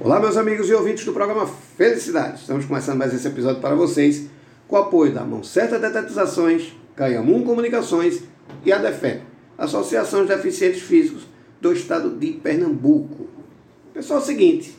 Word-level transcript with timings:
Olá, 0.00 0.20
meus 0.20 0.36
amigos 0.36 0.70
e 0.70 0.74
ouvintes 0.74 1.04
do 1.04 1.12
programa 1.12 1.44
Felicidade. 1.44 2.38
Estamos 2.38 2.64
começando 2.64 2.96
mais 2.96 3.12
esse 3.12 3.26
episódio 3.26 3.60
para 3.60 3.74
vocês 3.74 4.28
com 4.68 4.76
o 4.76 4.78
apoio 4.78 5.12
da 5.12 5.24
Mão 5.24 5.42
Certa 5.42 5.76
Detetizações, 5.76 6.72
Caiamum 6.94 7.42
Comunicações 7.42 8.22
e 8.64 8.72
a 8.72 8.78
DEFEP, 8.78 9.22
Associação 9.58 10.22
de 10.22 10.28
Deficientes 10.28 10.82
Físicos 10.82 11.26
do 11.60 11.72
Estado 11.72 12.10
de 12.10 12.28
Pernambuco. 12.34 13.26
Pessoal, 13.92 14.20
é 14.20 14.22
o 14.22 14.24
seguinte, 14.24 14.78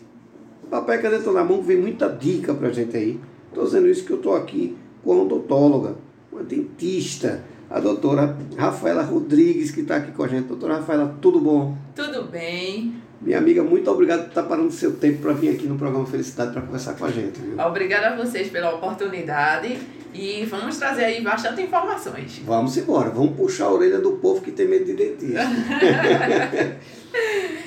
papel 0.72 1.02
caneta 1.02 1.30
na 1.34 1.44
mão 1.44 1.62
vem 1.62 1.76
muita 1.76 2.08
dica 2.08 2.54
para 2.54 2.70
a 2.70 2.72
gente 2.72 2.96
aí. 2.96 3.20
Estou 3.50 3.66
dizendo 3.66 3.90
isso 3.90 4.06
que 4.06 4.12
eu 4.12 4.18
estou 4.18 4.38
aqui 4.38 4.78
com 5.04 5.12
uma 5.12 5.24
odontóloga, 5.24 5.98
uma 6.32 6.44
dentista, 6.44 7.44
a 7.70 7.82
doutora 7.82 8.38
Rafaela 8.56 9.04
Rodrigues, 9.04 9.70
que 9.72 9.82
está 9.82 9.98
aqui 9.98 10.14
com 10.14 10.24
a 10.24 10.30
gente. 10.30 10.48
Doutora 10.48 10.78
Rafaela, 10.78 11.18
tudo 11.22 11.42
bom? 11.42 11.78
Tudo 11.94 12.24
bem. 12.24 13.09
Minha 13.22 13.38
amiga, 13.38 13.62
muito 13.62 13.92
obrigado 13.92 14.22
por 14.22 14.30
estar 14.30 14.44
parando 14.44 14.72
seu 14.72 14.96
tempo 14.96 15.22
para 15.22 15.34
vir 15.34 15.50
aqui 15.50 15.68
no 15.68 15.78
programa 15.78 16.06
Felicidade 16.06 16.54
para 16.54 16.62
conversar 16.62 16.94
com 16.94 17.04
a 17.04 17.12
gente. 17.12 17.40
Viu? 17.40 17.60
Obrigada 17.60 18.08
a 18.08 18.16
vocês 18.16 18.50
pela 18.50 18.74
oportunidade 18.74 19.78
e 20.14 20.46
vamos 20.46 20.78
trazer 20.78 21.04
aí 21.04 21.22
bastante 21.22 21.62
informações. 21.62 22.42
Vamos 22.46 22.78
embora, 22.78 23.10
vamos 23.10 23.36
puxar 23.36 23.66
a 23.66 23.74
orelha 23.74 24.00
do 24.00 24.14
povo 24.14 24.42
que 24.42 24.52
tem 24.52 24.70
medo 24.70 24.86
de 24.86 24.94
dentista. 24.94 25.42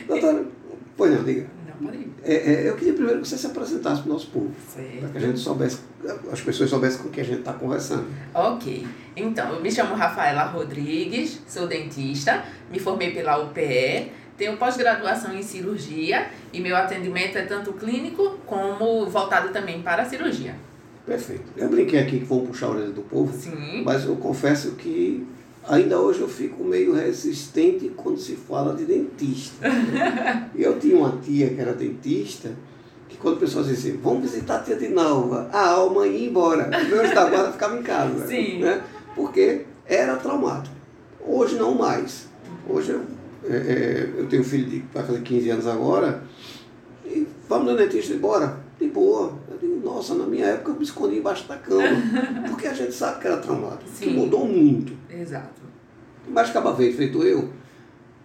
Doutora, 0.09 0.46
pois 0.96 1.12
não, 1.12 1.23
diga. 1.23 1.46
Não, 1.66 1.87
pode 1.87 1.98
ir. 1.98 2.12
É, 2.24 2.34
é, 2.34 2.69
eu 2.69 2.77
queria 2.77 2.95
primeiro 2.95 3.21
que 3.21 3.29
você 3.29 3.37
se 3.37 3.46
apresentasse 3.46 4.01
para 4.01 4.10
o 4.10 4.12
nosso 4.15 4.29
povo, 4.29 4.52
para 5.01 5.09
que 5.10 5.19
a 5.19 5.21
gente 5.21 5.38
soubesse, 5.38 5.80
as 6.32 6.41
pessoas 6.41 6.71
soubessem 6.71 7.02
com 7.02 7.10
quem 7.10 7.23
a 7.23 7.27
gente 7.27 7.41
está 7.41 7.52
conversando. 7.52 8.07
Ok. 8.32 8.87
Então, 9.15 9.52
eu 9.55 9.60
me 9.60 9.71
chamo 9.71 9.95
Rafaela 9.95 10.45
Rodrigues, 10.45 11.41
sou 11.46 11.66
dentista, 11.66 12.45
me 12.71 12.79
formei 12.79 13.10
pela 13.10 13.38
UPE, 13.38 14.12
tenho 14.42 14.56
pós-graduação 14.56 15.32
em 15.32 15.42
cirurgia 15.42 16.27
e 16.52 16.60
meu 16.60 16.74
atendimento 16.74 17.38
é 17.38 17.42
tanto 17.42 17.73
clínico 17.74 18.38
como 18.45 19.06
voltado 19.06 19.51
também 19.51 19.80
para 19.82 20.02
a 20.02 20.05
cirurgia. 20.05 20.57
Perfeito. 21.07 21.45
Eu 21.57 21.68
brinquei 21.68 22.01
aqui 22.01 22.18
que 22.18 22.24
vamos 22.24 22.48
puxar 22.48 22.66
a 22.66 22.70
orelha 22.70 22.90
do 22.90 23.02
povo, 23.02 23.32
Sim. 23.32 23.82
mas 23.85 24.04
eu 24.04 24.16
confesso 24.16 24.73
que 24.73 25.24
ainda 25.68 25.96
hoje 26.01 26.23
eu 26.23 26.29
fico 26.29 26.65
meio 26.65 26.93
resistente 26.93 27.88
quando 27.96 28.18
se 28.18 28.35
fala 28.35 28.74
de 28.74 28.85
dentista. 28.85 29.68
Eu 30.57 30.79
tinha 30.79 30.96
uma 30.96 31.16
tia 31.18 31.48
que 31.51 31.60
era 31.60 31.73
dentista, 31.73 32.51
que 33.09 33.16
quando 33.16 33.38
pessoas 33.38 33.68
diziam 33.68 33.95
assim, 33.95 34.02
vamos 34.02 34.23
visitar 34.23 34.57
a 34.57 34.59
tia 34.60 34.74
de 34.74 34.88
Nalva, 34.88 35.48
a 35.52 35.68
alma 35.68 36.07
ia 36.07 36.29
embora. 36.29 36.68
Meu 36.88 37.02
da 37.15 37.30
guarda 37.30 37.52
ficava 37.52 37.79
em 37.79 37.82
casa. 37.82 38.26
Sim. 38.26 38.59
Né? 38.59 38.82
Porque 39.15 39.66
era 39.87 40.16
traumático. 40.16 40.74
Hoje 41.24 41.54
não 41.57 41.74
mais. 41.76 42.26
Hoje 42.68 42.90
eu, 42.90 43.02
é, 43.48 43.54
é, 43.54 44.10
eu 44.18 44.26
tenho 44.26 44.43
um 44.43 44.45
filho 44.45 44.68
de 44.68 44.85
vai 44.93 45.04
fazer 45.04 45.21
15 45.21 45.51
anos 45.51 45.66
agora, 45.66 46.23
e 47.04 47.26
vamos 47.48 47.73
no 47.73 47.76
dentista 47.76 48.15
embora? 48.15 48.60
De 48.79 48.88
boa. 48.88 49.38
Eu 49.51 49.59
digo, 49.59 49.80
nossa, 49.85 50.15
na 50.15 50.26
minha 50.26 50.46
época 50.46 50.73
eu 50.73 50.76
me 50.76 50.82
escondi 50.82 51.16
embaixo 51.18 51.46
da 51.48 51.57
cama. 51.57 51.82
Porque 52.48 52.66
a 52.66 52.74
gente 52.74 52.93
sabe 52.93 53.20
que 53.20 53.26
era 53.26 53.37
traumático. 53.37 53.85
Que 53.85 54.07
Sim. 54.07 54.15
mudou 54.15 54.46
muito. 54.46 54.93
Exato. 55.10 55.63
Mas 56.29 56.51
acaba 56.51 56.74
feito, 56.76 56.96
feito 56.96 57.23
eu, 57.23 57.51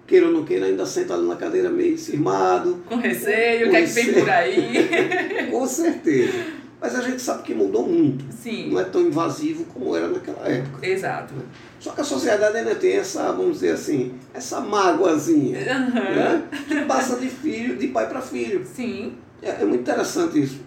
queira 0.05 0.27
ou 0.27 0.31
não 0.31 0.45
queira, 0.45 0.65
ainda 0.65 0.85
senta 0.85 1.13
ali 1.13 1.27
na 1.27 1.35
cadeira 1.35 1.69
meio 1.69 1.97
cismado. 1.97 2.81
Com 2.85 2.95
receio, 2.95 3.67
o 3.67 3.69
que 3.69 3.75
é 3.75 3.81
que 3.81 3.91
vem 3.91 4.13
por 4.13 4.29
aí? 4.29 4.87
Com 5.51 5.67
certeza. 5.67 6.56
Mas 6.79 6.93
a 6.95 7.01
gente 7.01 7.19
sabe 7.21 7.41
que 7.43 7.55
mudou 7.55 7.87
muito. 7.87 8.23
Sim. 8.31 8.69
Não 8.71 8.79
é 8.79 8.83
tão 8.83 9.01
invasivo 9.01 9.65
como 9.65 9.95
era 9.95 10.07
naquela 10.09 10.47
época. 10.47 10.85
Exato. 10.87 11.33
Só 11.79 11.91
que 11.91 12.01
a 12.01 12.03
sociedade 12.03 12.55
ainda 12.57 12.75
tem 12.75 12.93
essa, 12.93 13.31
vamos 13.31 13.53
dizer 13.55 13.71
assim, 13.71 14.13
essa 14.33 14.61
mágoazinha. 14.61 15.59
Né? 15.59 16.43
Que 16.67 16.81
passa 16.85 17.15
de 17.17 17.29
filho, 17.29 17.77
de 17.77 17.87
pai 17.87 18.07
para 18.07 18.21
filho. 18.21 18.63
Sim. 18.65 19.13
É, 19.41 19.61
é 19.61 19.65
muito 19.65 19.81
interessante 19.81 20.39
isso. 20.41 20.59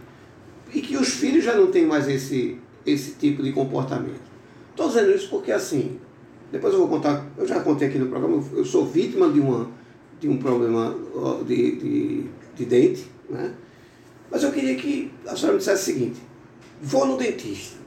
E 0.72 0.80
que 0.80 0.96
os 0.96 1.08
filhos 1.10 1.44
já 1.44 1.54
não 1.54 1.68
têm 1.70 1.86
mais 1.86 2.08
esse, 2.08 2.58
esse 2.84 3.12
tipo 3.12 3.42
de 3.42 3.52
comportamento. 3.52 4.20
Estou 4.70 4.88
dizendo 4.88 5.12
isso 5.12 5.28
porque 5.30 5.52
assim, 5.52 5.98
depois 6.50 6.72
eu 6.72 6.80
vou 6.80 6.88
contar, 6.88 7.24
eu 7.38 7.46
já 7.46 7.60
contei 7.60 7.86
aqui 7.88 7.98
no 7.98 8.06
programa, 8.06 8.42
eu- 8.52 8.64
sou 8.64 8.84
vítima 8.86 9.28
de, 9.28 9.38
uma, 9.40 9.68
de 10.20 10.28
um 10.28 10.38
problema 10.38 10.94
de, 11.46 11.76
de, 11.76 12.24
de 12.56 12.64
dente, 12.64 13.06
né? 13.28 13.52
Mas 14.30 14.42
eu 14.42 14.52
queria 14.52 14.76
que 14.76 15.12
a 15.26 15.34
senhora 15.34 15.52
me 15.54 15.58
dissesse 15.58 15.90
o 15.90 15.94
seguinte, 15.94 16.20
vou 16.80 17.06
no 17.06 17.16
dentista. 17.16 17.78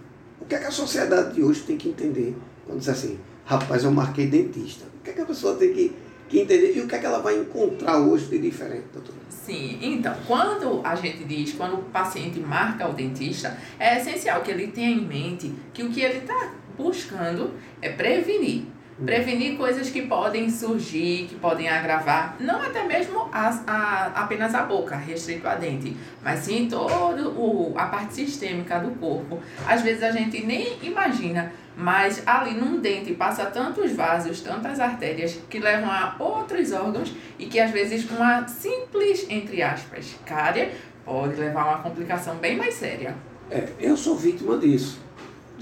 O 0.42 0.46
que 0.46 0.56
é 0.56 0.60
que 0.60 0.66
a 0.66 0.72
sociedade 0.72 1.36
de 1.36 1.44
hoje 1.44 1.62
tem 1.62 1.78
que 1.78 1.90
entender 1.90 2.36
quando 2.66 2.80
diz 2.80 2.90
assim, 2.90 3.20
rapaz, 3.46 3.84
eu 3.84 3.92
marquei 3.92 4.28
dentista? 4.28 4.86
O 5.00 5.04
que 5.04 5.12
é 5.12 5.14
que 5.14 5.22
a 5.22 5.26
pessoa 5.26 5.56
tem 5.56 5.74
que, 5.74 5.96
que 6.28 6.40
entender 6.40 6.76
e 6.76 6.82
o 6.82 6.88
que 6.88 6.96
é 6.96 7.00
que 7.00 7.06
ela 7.06 7.20
vai 7.20 7.38
encontrar 7.38 8.00
hoje 8.00 8.28
de 8.28 8.40
diferente, 8.40 8.86
doutora? 8.94 9.18
Sim, 9.30 9.80
então, 9.82 10.16
quando 10.26 10.82
a 10.84 10.96
gente 10.96 11.24
diz, 11.26 11.54
quando 11.54 11.76
o 11.76 11.84
paciente 11.84 12.40
marca 12.40 12.88
o 12.90 12.94
dentista, 12.94 13.58
é 13.80 14.00
essencial 14.00 14.42
que 14.42 14.52
ele 14.52 14.68
tenha 14.68 14.90
em 14.90 15.06
mente 15.06 15.54
que 15.74 15.84
o 15.84 15.90
que 15.90 16.02
ele 16.02 16.20
está 16.20 16.54
buscando 16.78 17.52
é 17.82 17.90
prevenir. 17.90 18.64
Prevenir 19.04 19.58
coisas 19.58 19.90
que 19.90 20.04
podem 20.04 20.50
surgir, 20.50 21.26
que 21.28 21.36
podem 21.36 21.68
agravar, 21.68 22.36
não 22.40 22.62
até 22.62 22.84
mesmo 22.84 23.28
as, 23.32 23.68
a, 23.68 24.12
apenas 24.16 24.54
a 24.54 24.62
boca, 24.64 24.96
restrito 24.96 25.48
a 25.48 25.56
dente, 25.56 25.98
mas 26.24 26.40
sim 26.40 26.68
toda 26.68 27.28
o, 27.30 27.74
a 27.76 27.88
parte 27.88 28.14
sistêmica 28.14 28.80
do 28.80 28.92
corpo. 28.92 29.40
Às 29.68 29.82
vezes 29.82 30.04
a 30.04 30.12
gente 30.12 30.46
nem 30.46 30.78
imagina, 30.84 31.52
mas 31.76 32.22
ali 32.26 32.54
num 32.54 32.80
dente 32.80 33.14
passa 33.14 33.46
tantos 33.48 33.92
vasos, 33.94 34.42
tantas 34.42 34.80
artérias 34.80 35.40
que 35.50 35.58
levam 35.58 35.90
a 35.90 36.16
outros 36.20 36.72
órgãos 36.72 37.12
e 37.40 37.48
que 37.48 37.60
às 37.60 37.72
vezes 37.72 38.08
uma 38.10 38.48
simples, 38.48 39.26
entre 39.28 39.64
aspas, 39.64 40.16
cárie 40.24 40.70
pode 41.04 41.36
levar 41.36 41.64
a 41.64 41.70
uma 41.70 41.80
complicação 41.80 42.36
bem 42.36 42.56
mais 42.56 42.76
séria. 42.76 43.16
É, 43.50 43.68
eu 43.80 43.98
sou 43.98 44.16
vítima 44.16 44.58
disso. 44.58 45.03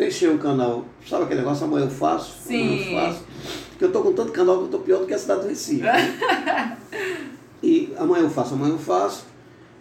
Deixei 0.01 0.28
um 0.31 0.38
canal, 0.39 0.84
sabe 1.07 1.25
aquele 1.25 1.41
negócio, 1.41 1.63
amanhã 1.63 1.85
eu 1.85 1.91
faço? 1.91 2.50
amanhã 2.50 2.75
Sim. 2.75 2.95
eu 2.95 3.01
faço. 3.01 3.23
Porque 3.69 3.85
eu 3.85 3.91
tô 3.91 4.01
com 4.01 4.13
tanto 4.13 4.31
canal 4.31 4.57
que 4.57 4.63
eu 4.63 4.67
tô 4.69 4.79
pior 4.79 5.01
do 5.01 5.06
que 5.06 5.13
a 5.13 5.17
cidade 5.19 5.41
do 5.41 5.47
Recife. 5.47 5.84
e 7.62 7.94
amanhã 7.95 8.23
eu 8.23 8.29
faço, 8.31 8.56
amanhã 8.56 8.73
eu 8.73 8.79
faço. 8.79 9.28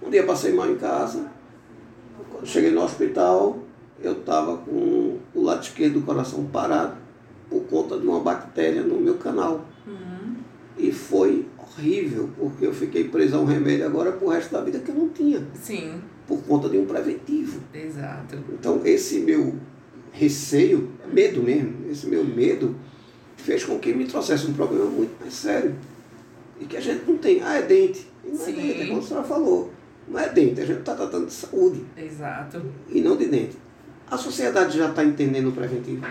Um 0.03 0.11
dia 0.11 0.23
passei 0.25 0.53
mal 0.53 0.71
em 0.71 0.77
casa. 0.77 1.27
Quando 2.31 2.47
cheguei 2.47 2.71
no 2.71 2.83
hospital, 2.83 3.61
eu 4.03 4.15
tava 4.17 4.59
com 4.59 5.17
o 5.35 5.43
lado 5.43 5.63
esquerdo 5.63 5.95
do 5.95 6.03
coração 6.03 6.45
parado 6.53 6.97
por 7.49 7.63
conta 7.63 7.99
de 7.99 8.07
uma 8.07 8.21
bactéria 8.21 8.83
no 8.83 9.01
meu 9.01 9.15
canal. 9.15 9.65
Uhum. 9.87 10.35
E 10.77 10.93
foi 10.93 11.47
horrível, 11.57 12.29
porque 12.39 12.67
eu 12.67 12.75
fiquei 12.75 13.05
preso 13.05 13.37
a 13.37 13.41
um 13.41 13.47
remédio 13.47 13.87
agora 13.87 14.13
pro 14.13 14.29
resto 14.29 14.53
da 14.53 14.61
vida 14.61 14.81
que 14.81 14.91
eu 14.91 14.97
não 14.97 15.09
tinha, 15.09 15.43
Sim, 15.55 16.03
por 16.27 16.43
conta 16.43 16.69
de 16.69 16.77
um 16.77 16.85
preventivo. 16.85 17.63
exato. 17.73 18.37
Então, 18.53 18.83
esse 18.85 19.21
meu 19.21 19.55
receio, 20.13 20.91
medo 21.13 21.43
mesmo, 21.43 21.91
esse 21.91 22.07
meu 22.07 22.25
medo, 22.25 22.77
fez 23.37 23.65
com 23.65 23.79
que 23.79 23.93
me 23.95 24.05
trouxesse 24.07 24.47
um 24.47 24.53
problema 24.53 24.87
muito 24.87 25.19
mais 25.21 25.33
sério. 25.33 25.75
E 26.61 26.67
que 26.67 26.77
a 26.77 26.81
gente 26.81 27.05
não 27.09 27.17
tem. 27.17 27.43
Ah, 27.43 27.57
é 27.57 27.63
dente. 27.63 28.07
E 28.25 28.29
não 28.29 28.37
Sim. 28.37 28.53
é 28.53 28.55
dente, 28.63 28.83
é 28.83 28.87
como 28.87 28.99
a 28.99 29.03
senhora 29.03 29.27
falou. 29.27 29.73
Não 30.07 30.19
é 30.19 30.29
dente, 30.29 30.61
a 30.61 30.67
gente 30.67 30.81
está 30.81 30.95
tratando 30.95 31.27
de 31.27 31.33
saúde 31.33 31.85
Exato. 31.97 32.63
e 32.89 33.01
não 33.01 33.17
de 33.17 33.27
dente. 33.27 33.57
A 34.11 34.17
sociedade 34.17 34.77
já 34.77 34.89
está 34.91 35.05
entendendo 35.05 35.49
o 35.49 35.53
preventivo. 35.53 36.05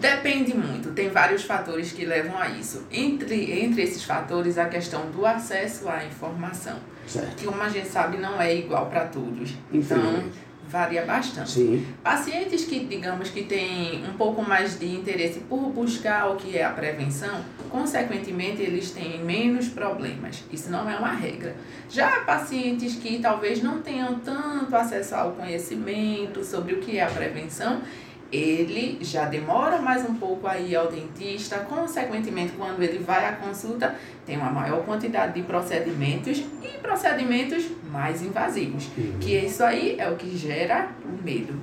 Depende 0.00 0.56
muito, 0.56 0.92
tem 0.92 1.08
vários 1.10 1.42
fatores 1.42 1.90
que 1.90 2.04
levam 2.06 2.38
a 2.38 2.48
isso. 2.50 2.84
Entre, 2.90 3.60
entre 3.60 3.82
esses 3.82 4.04
fatores, 4.04 4.56
a 4.56 4.66
questão 4.66 5.10
do 5.10 5.26
acesso 5.26 5.88
à 5.88 6.04
informação, 6.04 6.76
Certo. 7.04 7.34
que 7.36 7.46
como 7.46 7.60
a 7.60 7.68
gente 7.68 7.88
sabe 7.88 8.16
não 8.18 8.40
é 8.40 8.54
igual 8.54 8.86
para 8.86 9.06
todos. 9.06 9.54
Então. 9.72 10.24
Varia 10.68 11.04
bastante. 11.04 11.50
Sim. 11.50 11.86
Pacientes 12.02 12.64
que, 12.64 12.80
digamos, 12.80 13.30
que 13.30 13.42
têm 13.42 14.04
um 14.06 14.14
pouco 14.14 14.42
mais 14.42 14.78
de 14.78 14.86
interesse 14.86 15.40
por 15.40 15.70
buscar 15.70 16.30
o 16.30 16.36
que 16.36 16.56
é 16.56 16.64
a 16.64 16.70
prevenção, 16.70 17.42
consequentemente, 17.70 18.62
eles 18.62 18.90
têm 18.90 19.22
menos 19.24 19.68
problemas. 19.68 20.44
Isso 20.52 20.70
não 20.70 20.88
é 20.88 20.96
uma 20.96 21.12
regra. 21.12 21.56
Já 21.88 22.20
pacientes 22.20 22.94
que 22.96 23.18
talvez 23.18 23.62
não 23.62 23.80
tenham 23.80 24.18
tanto 24.20 24.74
acesso 24.76 25.14
ao 25.14 25.32
conhecimento 25.32 26.44
sobre 26.44 26.74
o 26.74 26.80
que 26.80 26.98
é 26.98 27.04
a 27.04 27.08
prevenção, 27.08 27.80
ele 28.30 28.98
já 29.00 29.24
demora 29.24 29.78
mais 29.78 30.08
um 30.08 30.14
pouco 30.14 30.46
a 30.46 30.58
ir 30.58 30.76
ao 30.76 30.90
dentista, 30.90 31.58
consequentemente, 31.60 32.52
quando 32.52 32.82
ele 32.82 32.98
vai 32.98 33.24
à 33.26 33.32
consulta, 33.32 33.94
tem 34.26 34.36
uma 34.36 34.50
maior 34.50 34.84
quantidade 34.84 35.34
de 35.34 35.42
procedimentos 35.42 36.38
e 36.62 36.78
procedimentos 36.78 37.64
mais 37.90 38.22
invasivos. 38.22 38.88
Que 39.20 39.36
isso 39.36 39.64
aí 39.64 39.96
é 39.98 40.10
o 40.10 40.16
que 40.16 40.36
gera 40.36 40.90
o 41.04 41.24
medo. 41.24 41.54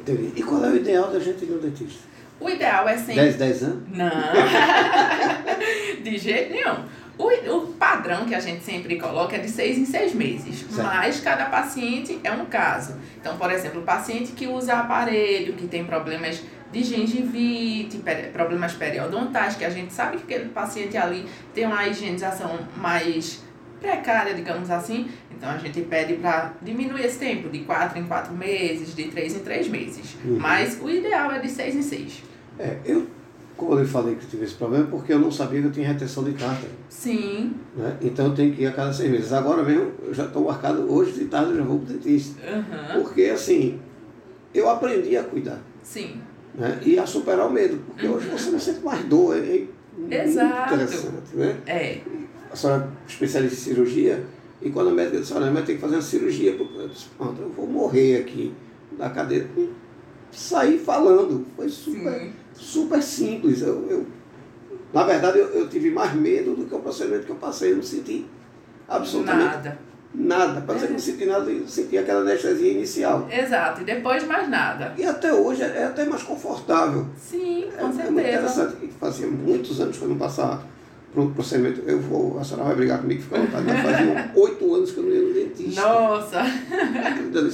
Entendi. 0.00 0.32
E 0.36 0.42
qual 0.42 0.64
é 0.64 0.68
o 0.68 0.76
ideal 0.76 1.10
da 1.10 1.18
gente 1.18 1.44
ir 1.44 1.48
no 1.48 1.58
dentista? 1.58 2.02
O 2.38 2.50
ideal 2.50 2.88
é 2.88 2.96
sempre. 2.96 3.14
10, 3.14 3.36
10 3.36 3.62
anos? 3.62 3.82
Não, 3.90 4.10
de 6.02 6.18
jeito 6.18 6.52
nenhum. 6.52 6.84
O, 7.18 7.28
o 7.28 7.66
padrão 7.74 8.24
que 8.24 8.34
a 8.34 8.40
gente 8.40 8.64
sempre 8.64 8.98
coloca 8.98 9.36
é 9.36 9.38
de 9.38 9.48
seis 9.48 9.76
em 9.76 9.84
seis 9.84 10.14
meses, 10.14 10.60
Certo. 10.60 10.82
mas 10.82 11.20
cada 11.20 11.46
paciente 11.46 12.18
é 12.24 12.32
um 12.32 12.46
caso. 12.46 12.96
Então, 13.20 13.36
por 13.36 13.50
exemplo, 13.52 13.80
o 13.82 13.84
paciente 13.84 14.32
que 14.32 14.46
usa 14.46 14.74
aparelho, 14.74 15.52
que 15.52 15.66
tem 15.66 15.84
problemas 15.84 16.42
de 16.72 16.82
gengivite, 16.82 18.02
problemas 18.32 18.72
periodontais, 18.72 19.56
que 19.56 19.64
a 19.64 19.70
gente 19.70 19.92
sabe 19.92 20.16
que 20.16 20.22
aquele 20.22 20.48
paciente 20.48 20.96
ali 20.96 21.26
tem 21.54 21.66
uma 21.66 21.86
higienização 21.86 22.60
mais 22.76 23.42
precária, 23.78 24.32
digamos 24.32 24.70
assim. 24.70 25.10
Então 25.30 25.50
a 25.50 25.58
gente 25.58 25.82
pede 25.82 26.14
para 26.14 26.52
diminuir 26.62 27.04
esse 27.04 27.18
tempo 27.18 27.50
de 27.50 27.58
4 27.60 27.98
em 27.98 28.04
4 28.04 28.32
meses, 28.32 28.94
de 28.94 29.04
3 29.08 29.36
em 29.36 29.38
3 29.40 29.68
meses. 29.68 30.16
Uhum. 30.24 30.38
Mas 30.38 30.80
o 30.80 30.88
ideal 30.88 31.30
é 31.32 31.40
de 31.40 31.50
6 31.50 31.74
em 31.74 31.82
6. 31.82 32.22
É, 32.58 32.76
eu, 32.86 33.06
como 33.66 33.78
eu 33.78 33.86
falei 33.86 34.14
que 34.16 34.24
eu 34.24 34.28
tive 34.28 34.44
esse 34.44 34.54
problema, 34.54 34.86
porque 34.86 35.12
eu 35.12 35.18
não 35.18 35.30
sabia 35.30 35.60
que 35.60 35.66
eu 35.66 35.72
tinha 35.72 35.88
retenção 35.88 36.24
de 36.24 36.32
tártaro. 36.32 36.72
Sim. 36.88 37.54
Né? 37.76 37.96
Então 38.00 38.26
eu 38.26 38.34
tenho 38.34 38.54
que 38.54 38.62
ir 38.62 38.66
a 38.66 38.72
cada 38.72 38.92
seis 38.92 39.10
meses. 39.10 39.32
Agora 39.32 39.62
mesmo, 39.62 39.92
eu 40.04 40.12
já 40.12 40.24
estou 40.24 40.44
marcado 40.44 40.92
hoje 40.92 41.12
de 41.12 41.24
tarde, 41.26 41.52
eu 41.52 41.58
já 41.58 41.62
vou 41.62 41.78
para 41.78 41.90
o 41.90 41.96
dentista. 41.96 42.40
Uhum. 42.44 43.02
Porque 43.02 43.22
assim, 43.24 43.80
eu 44.52 44.68
aprendi 44.68 45.16
a 45.16 45.24
cuidar. 45.24 45.60
Sim. 45.82 46.20
Né? 46.54 46.80
E 46.84 46.98
a 46.98 47.06
superar 47.06 47.46
o 47.46 47.50
medo. 47.52 47.78
Porque 47.86 48.06
hoje 48.06 48.28
você 48.28 48.50
não 48.50 48.58
sente 48.58 48.80
mais 48.80 49.04
dor. 49.04 49.36
É, 49.36 49.64
é 50.10 50.24
Exato. 50.24 50.74
interessante. 50.74 51.34
Né? 51.34 51.56
É. 51.66 52.00
A 52.50 52.56
senhora 52.56 52.90
é 53.06 53.10
especialista 53.10 53.54
em 53.54 53.58
cirurgia, 53.58 54.24
e 54.60 54.70
quando 54.70 54.90
a 54.90 54.92
médica 54.92 55.18
disse, 55.18 55.32
olha, 55.32 55.50
vai 55.50 55.62
ter 55.62 55.74
que 55.74 55.80
fazer 55.80 55.96
uma 55.96 56.02
cirurgia, 56.02 56.54
porque 56.54 56.78
eu 56.78 56.88
disse, 56.88 57.06
pronto, 57.16 57.40
eu 57.40 57.48
vou 57.48 57.66
morrer 57.66 58.18
aqui 58.18 58.52
na 58.98 59.10
cadeira. 59.10 59.48
E 59.56 59.70
saí 60.30 60.78
falando. 60.78 61.46
Foi 61.56 61.68
super, 61.68 62.20
Sim. 62.20 62.32
Super 62.62 63.02
simples. 63.02 63.60
Eu, 63.62 63.86
eu- 63.90 64.06
na 64.92 65.04
verdade, 65.04 65.38
eu, 65.38 65.46
eu 65.48 65.68
tive 65.68 65.90
mais 65.90 66.12
medo 66.14 66.54
do 66.54 66.64
que 66.66 66.74
o 66.74 66.78
procedimento 66.78 67.24
que 67.26 67.32
eu 67.32 67.36
passei. 67.36 67.72
Eu 67.72 67.76
não 67.76 67.82
senti 67.82 68.26
absolutamente 68.88 69.44
Nada. 69.56 69.78
nada. 70.14 70.60
Parece 70.66 70.84
que 70.86 70.90
eu 70.90 70.94
não 70.94 71.00
senti 71.00 71.24
nada, 71.24 71.50
eu 71.50 71.66
senti 71.66 71.96
aquela 71.98 72.20
anestesia 72.20 72.72
inicial. 72.72 73.26
Exato. 73.30 73.80
E 73.80 73.84
depois 73.84 74.26
mais 74.26 74.48
nada. 74.50 74.92
E 74.98 75.04
até 75.04 75.32
hoje 75.32 75.62
é 75.62 75.84
até 75.84 76.04
mais 76.04 76.22
confortável. 76.22 77.06
Sim, 77.16 77.64
É, 77.64 77.70
com 77.78 77.80
é 77.80 77.82
muito 77.84 77.96
certeza. 77.96 78.20
interessante. 78.20 78.76
E 78.84 78.88
Fazia 79.00 79.26
muitos 79.26 79.80
anos 79.80 79.96
que 79.96 80.02
eu 80.04 80.08
não 80.10 80.18
passava 80.18 80.62
um 81.20 81.32
procedimento. 81.32 81.82
Eu 81.86 82.00
vou, 82.00 82.38
a 82.38 82.44
senhora 82.44 82.64
vai 82.64 82.76
brigar 82.76 83.00
comigo, 83.00 83.22
fica 83.22 83.36
à 83.36 83.40
vontade. 83.40 83.64
Mas 83.66 83.82
fazia 83.82 84.30
oito 84.34 84.74
anos 84.74 84.90
que 84.92 84.98
eu 84.98 85.04
não 85.04 85.10
ia 85.10 85.20
no 85.20 85.34
dentista. 85.34 85.82
Nossa. 85.82 86.42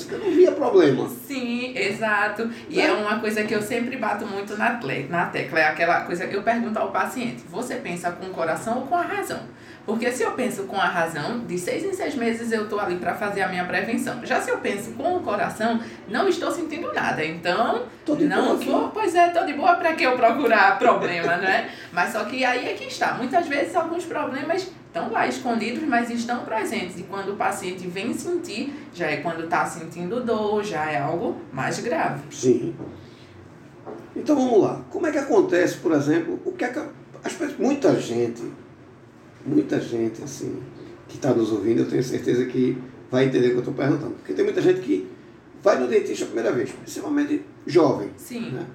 Que 0.09 0.15
eu 0.15 0.19
não 0.19 0.31
via 0.31 0.53
problema. 0.53 1.09
Sim, 1.27 1.77
exato. 1.77 2.49
E 2.69 2.81
é 2.81 2.93
uma 2.93 3.19
coisa 3.19 3.43
que 3.45 3.55
eu 3.55 3.63
sempre 3.63 3.97
bato 3.97 4.27
muito 4.27 4.57
na, 4.57 4.81
na 5.09 5.27
tecla. 5.27 5.59
É 5.59 5.69
aquela 5.69 6.03
coisa 6.03 6.27
que 6.27 6.37
eu 6.37 6.43
pergunto 6.43 6.79
ao 6.79 6.91
paciente: 6.91 7.43
você 7.49 7.77
pensa 7.77 8.13
com 8.13 8.27
o 8.27 8.31
coração 8.31 8.79
ou 8.79 8.87
com 8.87 8.95
a 8.95 9.03
razão? 9.03 9.41
Porque 9.89 10.13
se 10.13 10.23
eu 10.23 10.33
penso 10.33 10.65
com 10.65 10.77
a 10.77 10.85
razão, 10.85 11.47
de 11.47 11.59
seis 11.59 11.83
em 11.83 11.95
seis 11.95 12.15
meses 12.15 12.53
eu 12.53 12.65
estou 12.65 12.79
ali 12.79 12.97
para 12.97 13.15
fazer 13.15 13.41
a 13.41 13.49
minha 13.49 13.65
prevenção. 13.65 14.21
Já 14.23 14.39
se 14.39 14.51
eu 14.51 14.59
penso 14.59 14.91
com 14.91 15.17
o 15.17 15.21
coração, 15.21 15.81
não 16.07 16.29
estou 16.29 16.51
sentindo 16.51 16.93
nada. 16.93 17.25
Então, 17.25 17.87
boa 18.05 18.21
não 18.21 18.59
vou, 18.59 18.91
pois 18.91 19.15
é, 19.15 19.31
tô 19.31 19.47
de 19.47 19.55
boa 19.55 19.77
para 19.77 19.95
que 19.95 20.05
eu 20.05 20.15
procurar 20.15 20.79
problema, 20.79 21.39
né? 21.39 21.71
Mas 21.91 22.13
só 22.13 22.27
que 22.27 22.45
aí 22.45 22.69
é 22.69 22.75
que 22.75 22.85
está. 22.85 23.15
Muitas 23.15 23.49
vezes 23.49 23.75
alguns 23.75 24.05
problemas 24.05 24.71
estão 24.89 25.11
lá 25.11 25.27
escondidos, 25.27 25.83
mas 25.85 26.11
estão 26.11 26.45
presentes. 26.45 26.99
E 26.99 27.05
quando 27.05 27.33
o 27.33 27.37
paciente 27.37 27.87
vem 27.87 28.13
sentir, 28.13 28.75
já 28.93 29.07
é 29.07 29.17
quando 29.17 29.45
está 29.45 29.65
sentindo 29.65 30.23
dor, 30.23 30.63
já 30.63 30.85
é 30.85 30.99
algo 31.01 31.41
mais 31.51 31.79
grave. 31.79 32.21
Sim. 32.31 32.77
Então 34.15 34.37
vamos 34.37 34.61
lá. 34.61 34.83
Como 34.91 35.07
é 35.07 35.13
que 35.13 35.19
acontece, 35.19 35.79
por 35.79 35.93
exemplo, 35.93 36.39
o 36.45 36.53
que 36.53 36.67
é 36.67 36.69
que 36.69 36.79
as 37.25 37.33
pessoas, 37.33 37.59
muita 37.59 37.99
gente, 37.99 38.43
muita 39.45 39.81
gente 39.81 40.23
assim 40.23 40.63
que 41.09 41.17
está 41.17 41.33
nos 41.33 41.51
ouvindo, 41.53 41.81
eu 41.81 41.89
tenho 41.89 42.03
certeza 42.03 42.45
que 42.47 42.77
vai 43.11 43.25
entender 43.27 43.49
o 43.49 43.51
que 43.51 43.57
eu 43.57 43.61
estou 43.61 43.75
perguntando. 43.75 44.15
Porque 44.15 44.33
tem 44.35 44.45
muita 44.45 44.61
gente 44.61 44.81
que 44.81 45.09
vai 45.63 45.79
no 45.79 45.87
dentista 45.87 46.25
a 46.25 46.29
primeira 46.29 46.53
vez, 46.53 46.71
principalmente 46.71 47.43
jovem. 47.67 48.11
Sim. 48.17 48.51
Né? 48.51 48.67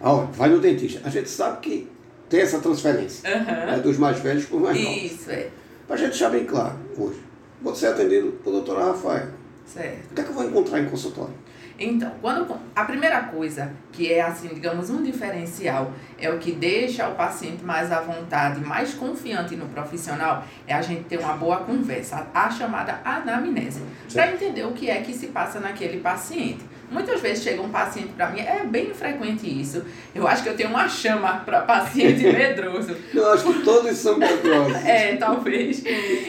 Ah, 0.00 0.12
olha, 0.14 0.26
vai 0.26 0.48
no 0.48 0.60
dentista. 0.60 1.00
A 1.04 1.10
gente 1.10 1.28
sabe 1.28 1.60
que 1.60 1.88
tem 2.28 2.40
essa 2.40 2.60
transferência 2.60 3.28
Aham. 3.28 3.66
né, 3.66 3.80
dos 3.82 3.98
mais 3.98 4.18
velhos 4.20 4.46
para 4.46 4.56
os 4.56 4.62
mais 4.62 4.80
novos. 4.82 5.02
Isso, 5.02 5.30
é. 5.30 5.50
Para 5.86 5.96
a 5.96 5.98
gente 5.98 6.10
deixar 6.10 6.30
bem 6.30 6.44
claro 6.44 6.76
hoje. 6.96 7.20
Vou 7.60 7.74
ser 7.74 7.88
atendido 7.88 8.32
pelo 8.42 8.56
doutora 8.56 8.86
Rafael. 8.86 9.28
Certo. 9.66 10.10
O 10.10 10.14
que 10.14 10.20
é 10.20 10.24
que 10.24 10.30
eu 10.30 10.34
vou 10.34 10.44
encontrar 10.44 10.80
em 10.80 10.86
consultório? 10.86 11.34
Então, 11.78 12.12
quando 12.20 12.56
a 12.74 12.84
primeira 12.84 13.20
coisa 13.22 13.72
que 13.90 14.12
é 14.12 14.22
assim, 14.22 14.48
digamos, 14.48 14.90
um 14.90 15.02
diferencial 15.02 15.92
é 16.18 16.30
o 16.30 16.38
que 16.38 16.52
deixa 16.52 17.08
o 17.08 17.14
paciente 17.14 17.64
mais 17.64 17.92
à 17.92 18.00
vontade, 18.00 18.60
mais 18.60 18.94
confiante 18.94 19.56
no 19.56 19.66
profissional, 19.66 20.44
é 20.66 20.74
a 20.74 20.82
gente 20.82 21.04
ter 21.04 21.18
uma 21.18 21.34
boa 21.34 21.58
conversa, 21.58 22.26
a 22.32 22.50
chamada 22.50 23.00
anamnese, 23.04 23.82
para 24.12 24.32
entender 24.32 24.64
o 24.64 24.72
que 24.72 24.88
é 24.88 25.00
que 25.00 25.12
se 25.12 25.28
passa 25.28 25.60
naquele 25.60 26.00
paciente. 26.00 26.72
Muitas 26.92 27.22
vezes 27.22 27.42
chega 27.42 27.62
um 27.62 27.70
paciente 27.70 28.10
para 28.10 28.28
mim, 28.28 28.40
é 28.40 28.64
bem 28.66 28.92
frequente 28.92 29.46
isso. 29.46 29.82
Eu 30.14 30.28
acho 30.28 30.42
que 30.42 30.50
eu 30.50 30.56
tenho 30.56 30.68
uma 30.68 30.86
chama 30.86 31.38
para 31.38 31.62
paciente 31.62 32.20
medroso. 32.30 32.94
Eu 33.14 33.32
acho 33.32 33.50
que 33.50 33.62
todos 33.62 33.96
são 33.96 34.18
medrosos. 34.18 34.76
É, 34.84 35.16
talvez. 35.16 35.82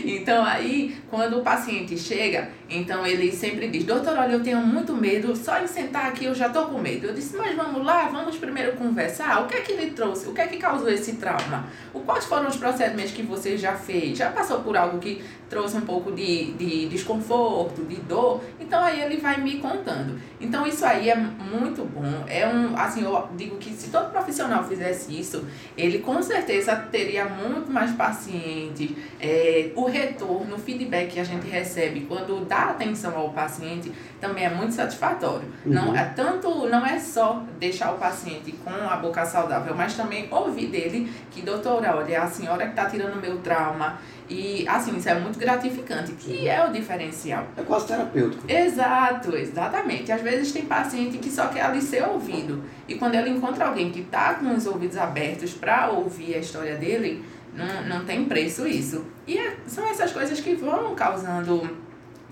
Então 0.06 0.46
aí, 0.46 0.96
quando 1.10 1.40
o 1.40 1.42
paciente 1.42 1.98
chega, 1.98 2.50
então 2.70 3.06
ele 3.06 3.32
sempre 3.32 3.68
diz, 3.68 3.84
doutor, 3.84 4.18
olha, 4.18 4.34
eu 4.34 4.44
tenho 4.44 4.58
muito 4.58 4.94
medo, 4.94 5.36
só 5.36 5.62
em 5.62 5.68
sentar 5.68 6.08
aqui 6.08 6.26
eu 6.26 6.34
já 6.34 6.50
tô 6.50 6.66
com 6.66 6.80
medo. 6.80 7.08
Eu 7.08 7.14
disse, 7.14 7.36
mas 7.36 7.56
vamos 7.56 7.86
lá, 7.86 8.08
vamos 8.08 8.38
primeiro 8.38 8.74
conversar. 8.74 9.44
O 9.44 9.48
que 9.48 9.56
é 9.56 9.62
que 9.62 9.72
ele 9.74 9.92
trouxe? 9.92 10.28
O 10.28 10.34
que 10.34 10.42
é 10.42 10.48
que 10.48 10.58
causou 10.58 10.90
esse 10.90 11.14
trauma? 11.14 11.66
O, 11.94 12.00
quais 12.00 12.26
foram 12.26 12.48
os 12.48 12.56
procedimentos 12.56 13.12
que 13.12 13.22
você 13.22 13.58
já 13.58 13.76
fez? 13.76 14.18
Já 14.18 14.32
passou 14.32 14.62
por 14.62 14.76
algo 14.76 15.00
que 15.00 15.24
trouxe 15.50 15.78
um 15.78 15.82
pouco 15.82 16.12
de, 16.12 16.54
de 16.54 16.88
desconforto, 16.88 17.84
de 17.84 17.98
dor? 17.98 18.42
Então 18.60 18.84
aí 18.84 19.02
ele 19.02 19.18
vai 19.18 19.40
me 19.40 19.60
contando. 19.60 20.20
Então 20.42 20.66
isso 20.66 20.84
aí 20.84 21.10
é 21.10 21.16
muito 21.16 21.86
bom. 21.86 22.26
É 22.28 22.48
um, 22.48 22.76
assim, 22.76 23.04
eu 23.04 23.30
digo 23.38 23.58
que 23.58 23.70
se 23.70 23.90
todo 23.90 24.12
profissional 24.12 24.64
fizesse 24.64 25.18
isso, 25.18 25.46
ele 25.78 26.00
com 26.00 26.22
certeza 26.24 26.76
teria 26.92 27.26
muito 27.26 27.72
mais 27.72 27.92
pacientes. 27.92 28.92
É, 29.20 29.72
o 29.76 29.86
retorno, 29.86 30.56
o 30.56 30.60
feedback 30.60 31.14
que 31.14 31.20
a 31.20 31.24
gente 31.24 31.48
recebe 31.48 32.02
quando 32.02 32.46
dá 32.54 32.66
atenção 32.70 33.18
ao 33.18 33.30
paciente 33.32 33.92
também 34.22 34.46
é 34.46 34.50
muito 34.50 34.74
satisfatório. 34.74 35.48
Não 35.66 35.96
é 35.96 36.06
tanto, 36.06 36.68
não 36.70 36.86
é 36.86 37.00
só 37.00 37.44
deixar 37.60 37.92
o 37.94 37.98
paciente 37.98 38.52
com 38.64 38.70
a 38.70 38.96
boca 38.98 39.26
saudável, 39.26 39.74
mas 39.76 39.96
também 39.96 40.28
ouvir 40.32 40.68
dele 40.68 41.12
que, 41.32 41.42
doutora, 41.42 41.96
olha, 41.98 42.22
a 42.22 42.28
senhora 42.28 42.64
que 42.66 42.70
está 42.72 42.86
tirando 42.86 43.20
meu 43.20 43.38
trauma. 43.40 43.98
E 44.30 44.66
assim, 44.68 44.96
isso 44.96 45.10
é 45.10 45.16
muito 45.16 45.38
gratificante, 45.38 46.14
que 46.14 46.48
é 46.48 46.66
o 46.66 46.72
diferencial. 46.72 47.46
É 47.58 47.62
quase 47.64 47.88
terapêutico. 47.88 48.44
Exato, 48.50 49.36
exatamente. 49.36 50.12
Às 50.12 50.22
vezes 50.22 50.52
tem 50.52 50.66
paciente 50.66 51.18
que 51.18 51.30
só 51.30 51.48
quer 51.48 51.64
ali 51.64 51.82
ser 51.82 52.04
ouvido. 52.08 52.64
E 52.88 52.96
quando 52.96 53.16
ele 53.16 53.30
encontra 53.32 53.66
alguém 53.68 53.92
que 53.92 54.00
está 54.02 54.36
com 54.36 54.56
os 54.56 54.66
ouvidos 54.66 54.98
abertos 54.98 55.54
para 55.54 55.90
ouvir 55.90 56.36
a 56.36 56.38
história 56.38 56.76
dele, 56.78 57.24
não, 57.54 57.84
não 58.00 58.06
tem 58.06 58.26
preço 58.26 58.66
isso. 58.66 59.06
E 59.28 59.38
é- 59.38 59.58
são 59.68 59.86
essas 59.88 60.12
coisas 60.12 60.40
que 60.40 60.56
vão 60.56 60.96
causando, 60.96 61.70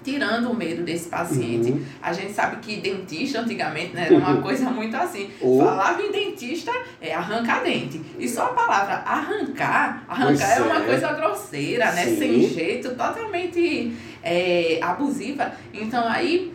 tirando 0.04 0.50
o 0.50 0.54
medo 0.56 0.84
desse 0.84 1.10
paciente. 1.10 1.72
Uhum. 1.72 1.86
A 2.02 2.12
gente 2.12 2.34
sabe 2.34 2.58
que 2.58 2.78
dentista 2.78 3.42
antigamente 3.42 3.94
né, 3.96 4.06
era 4.08 4.16
uma 4.18 4.42
coisa 4.42 4.70
muito 4.70 4.96
assim. 4.98 5.30
Ou- 5.40 5.64
Falava 5.64 6.02
em 6.02 6.12
dentista 6.12 6.72
é 7.00 7.14
arrancar 7.14 7.64
dente. 7.64 8.02
E 8.18 8.28
só 8.28 8.46
a 8.48 8.54
palavra 8.54 8.96
arrancar, 9.06 10.04
arrancar 10.08 10.28
Pois 10.28 10.42
é 10.42 10.62
uma 10.62 10.78
é. 10.82 10.86
coisa 10.86 11.14
grosseira, 11.14 11.92
né? 11.92 12.06
Sim. 12.06 12.18
Sem 12.18 12.50
jeito, 12.50 12.90
totalmente 12.90 13.94
é, 14.24 14.80
abusiva. 14.82 15.52
Então 15.74 16.08
aí, 16.08 16.54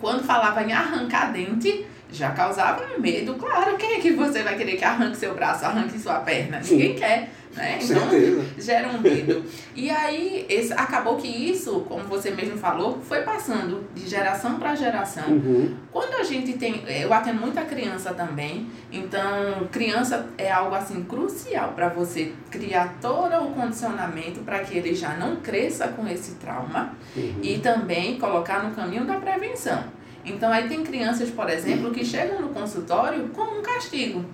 quando 0.00 0.22
falava 0.24 0.62
em 0.62 0.72
arrancar 0.72 1.32
dente, 1.32 1.84
já 2.10 2.30
causava 2.30 2.84
um 2.96 3.00
medo. 3.00 3.34
Claro, 3.34 3.76
quem 3.76 3.94
é 3.96 4.00
que 4.00 4.12
você 4.12 4.42
vai 4.42 4.56
querer 4.56 4.76
que 4.76 4.84
arranque 4.84 5.16
seu 5.16 5.34
braço, 5.34 5.64
arranque 5.64 5.98
sua 5.98 6.20
perna? 6.20 6.62
Sim. 6.62 6.76
Ninguém 6.76 6.94
quer. 6.94 7.30
Né? 7.56 7.78
Então, 7.82 8.10
certeza. 8.10 8.44
gera 8.58 8.88
um 8.88 9.00
medo. 9.00 9.42
E 9.74 9.90
aí, 9.90 10.46
esse, 10.48 10.72
acabou 10.74 11.16
que 11.16 11.26
isso, 11.26 11.80
como 11.88 12.04
você 12.04 12.30
mesmo 12.30 12.56
falou, 12.58 13.00
foi 13.00 13.22
passando 13.22 13.84
de 13.94 14.06
geração 14.08 14.58
para 14.58 14.74
geração. 14.76 15.28
Uhum. 15.28 15.74
Quando 15.90 16.14
a 16.14 16.22
gente 16.22 16.52
tem, 16.52 16.84
eu 16.86 17.12
atendo 17.12 17.40
muita 17.40 17.62
criança 17.62 18.12
também, 18.14 18.68
então 18.92 19.66
criança 19.72 20.26
é 20.36 20.52
algo 20.52 20.74
assim 20.74 21.02
crucial 21.04 21.72
para 21.72 21.88
você 21.88 22.32
criar 22.50 22.96
todo 23.00 23.34
o 23.42 23.50
condicionamento 23.54 24.40
para 24.40 24.60
que 24.60 24.76
ele 24.76 24.94
já 24.94 25.14
não 25.14 25.36
cresça 25.36 25.88
com 25.88 26.06
esse 26.06 26.32
trauma 26.36 26.92
Uhum. 27.16 27.40
e 27.42 27.58
também 27.58 28.18
colocar 28.18 28.62
no 28.62 28.74
caminho 28.74 29.04
da 29.04 29.14
prevenção. 29.14 29.82
Então 30.24 30.50
aí 30.50 30.68
tem 30.68 30.82
crianças, 30.84 31.30
por 31.30 31.48
exemplo, 31.48 31.90
que 31.90 32.04
chegam 32.04 32.40
no 32.40 32.48
consultório 32.48 33.28
como 33.28 33.58
um 33.58 33.62
castigo. 33.62 34.24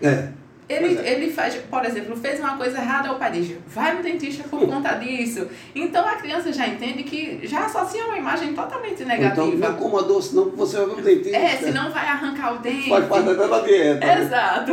É. 0.00 0.28
Ele, 0.72 0.98
é. 0.98 1.12
ele 1.12 1.32
faz, 1.32 1.54
por 1.54 1.84
exemplo, 1.84 2.16
fez 2.16 2.40
uma 2.40 2.56
coisa 2.56 2.78
errada, 2.78 3.12
o 3.12 3.18
pai 3.18 3.32
diz, 3.32 3.56
vai 3.66 3.94
no 3.94 4.02
dentista 4.02 4.44
por 4.44 4.66
conta 4.66 4.94
disso. 4.94 5.48
Então 5.74 6.06
a 6.06 6.16
criança 6.16 6.52
já 6.52 6.66
entende 6.66 7.02
que 7.02 7.40
já 7.46 7.66
associa 7.66 8.04
uma 8.04 8.18
imagem 8.18 8.54
totalmente 8.54 9.02
Então 9.02 9.06
negativa. 9.06 9.68
não 9.68 9.76
coma 9.76 10.02
doce, 10.02 10.34
não, 10.34 10.44
porque 10.44 10.56
você 10.58 10.76
vai 10.78 10.86
pro 10.86 11.02
dentista. 11.02 11.36
É, 11.36 11.56
senão 11.56 11.90
vai 11.90 12.06
arrancar 12.06 12.54
o 12.54 12.58
dente. 12.58 12.88
Faz 12.88 13.06
parte 13.06 13.30
até 13.30 13.48
da 13.48 13.60
dieta. 13.60 14.06
né? 14.06 14.22
Exato. 14.22 14.72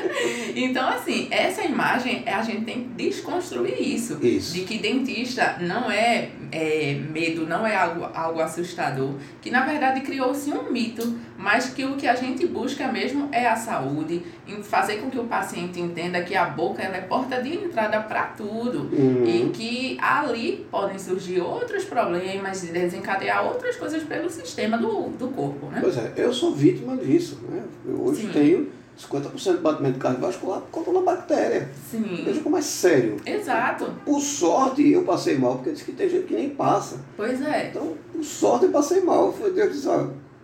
então, 0.56 0.88
assim, 0.88 1.28
essa 1.30 1.62
imagem, 1.62 2.22
é, 2.26 2.34
a 2.34 2.42
gente 2.42 2.64
tem 2.64 2.84
que 2.84 3.04
desconstruir 3.04 3.80
isso. 3.80 4.18
Isso. 4.22 4.54
De 4.54 4.60
que 4.62 4.78
dentista 4.78 5.56
não 5.60 5.90
é, 5.90 6.30
é 6.50 6.70
é, 6.70 6.94
medo 6.94 7.46
não 7.46 7.66
é 7.66 7.76
algo, 7.76 8.08
algo 8.14 8.40
assustador, 8.40 9.14
que 9.40 9.50
na 9.50 9.64
verdade 9.64 10.00
criou-se 10.00 10.50
um 10.50 10.70
mito, 10.70 11.18
mas 11.36 11.70
que 11.70 11.84
o 11.84 11.96
que 11.96 12.06
a 12.06 12.14
gente 12.14 12.46
busca 12.46 12.86
mesmo 12.88 13.28
é 13.32 13.46
a 13.46 13.56
saúde, 13.56 14.22
em 14.46 14.62
fazer 14.62 14.96
com 14.96 15.10
que 15.10 15.18
o 15.18 15.24
paciente 15.30 15.80
entenda 15.80 16.22
que 16.22 16.34
a 16.36 16.44
boca 16.44 16.82
ela 16.82 16.96
é 16.96 17.00
porta 17.00 17.40
de 17.42 17.54
entrada 17.56 18.00
para 18.00 18.24
tudo 18.24 18.80
Uhum. 18.92 19.24
e 19.26 19.48
que 19.50 19.96
ali 20.00 20.66
podem 20.70 20.98
surgir 20.98 21.40
outros 21.40 21.84
problemas 21.84 22.62
e 22.64 22.66
desencadear 22.72 23.46
outras 23.46 23.76
coisas 23.76 24.02
pelo 24.02 24.28
sistema 24.28 24.76
do, 24.76 25.08
do 25.10 25.28
corpo, 25.28 25.66
né? 25.66 25.78
Pois 25.80 25.96
é, 25.96 26.12
eu 26.16 26.32
sou 26.32 26.52
vítima 26.52 26.96
disso. 26.96 27.38
Né? 27.48 27.62
Eu 27.88 28.02
hoje 28.02 28.22
Sim. 28.22 28.32
tenho 28.32 28.68
50% 28.98 29.52
de 29.56 29.62
batimento 29.62 29.98
cardiovascular 29.98 30.60
por 30.60 30.70
conta 30.70 30.92
da 30.92 31.00
bactéria. 31.00 31.68
Sim, 31.90 32.22
Veja 32.24 32.40
como 32.40 32.58
é 32.58 32.60
sério. 32.60 33.16
exato, 33.24 33.90
Por 34.04 34.20
sorte, 34.20 34.90
eu 34.90 35.04
passei 35.04 35.38
mal, 35.38 35.54
porque 35.54 35.70
diz 35.70 35.82
que 35.82 35.92
tem 35.92 36.08
gente 36.10 36.26
que 36.26 36.34
nem 36.34 36.50
passa. 36.50 36.96
pois 37.16 37.40
é, 37.40 37.68
Então, 37.70 37.94
por 38.12 38.22
sorte, 38.24 38.66
eu 38.66 38.70
passei 38.72 39.00
mal. 39.00 39.32
Foi 39.32 39.52
Deus 39.52 39.72
disse, 39.72 39.88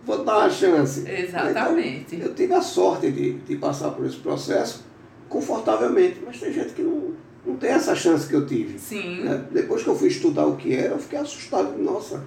vou 0.07 0.23
dar 0.25 0.37
uma 0.39 0.49
chance. 0.49 1.03
exatamente. 1.07 2.15
Então, 2.15 2.27
eu 2.29 2.33
tive 2.33 2.53
a 2.53 2.61
sorte 2.61 3.11
de, 3.11 3.33
de 3.33 3.55
passar 3.57 3.91
por 3.91 4.05
esse 4.05 4.15
processo 4.17 4.83
confortavelmente, 5.29 6.21
mas 6.25 6.39
tem 6.39 6.51
gente 6.51 6.73
que 6.73 6.81
não, 6.81 7.11
não 7.45 7.55
tem 7.57 7.69
essa 7.71 7.93
chance 7.93 8.27
que 8.27 8.33
eu 8.33 8.45
tive. 8.47 8.79
Sim, 8.79 9.23
né? 9.25 9.43
Depois 9.51 9.83
que 9.83 9.89
eu 9.89 9.95
fui 9.95 10.07
estudar 10.07 10.45
o 10.47 10.55
que 10.55 10.73
era, 10.73 10.93
eu 10.93 10.99
fiquei 10.99 11.19
assustado. 11.19 11.77
Nossa, 11.77 12.23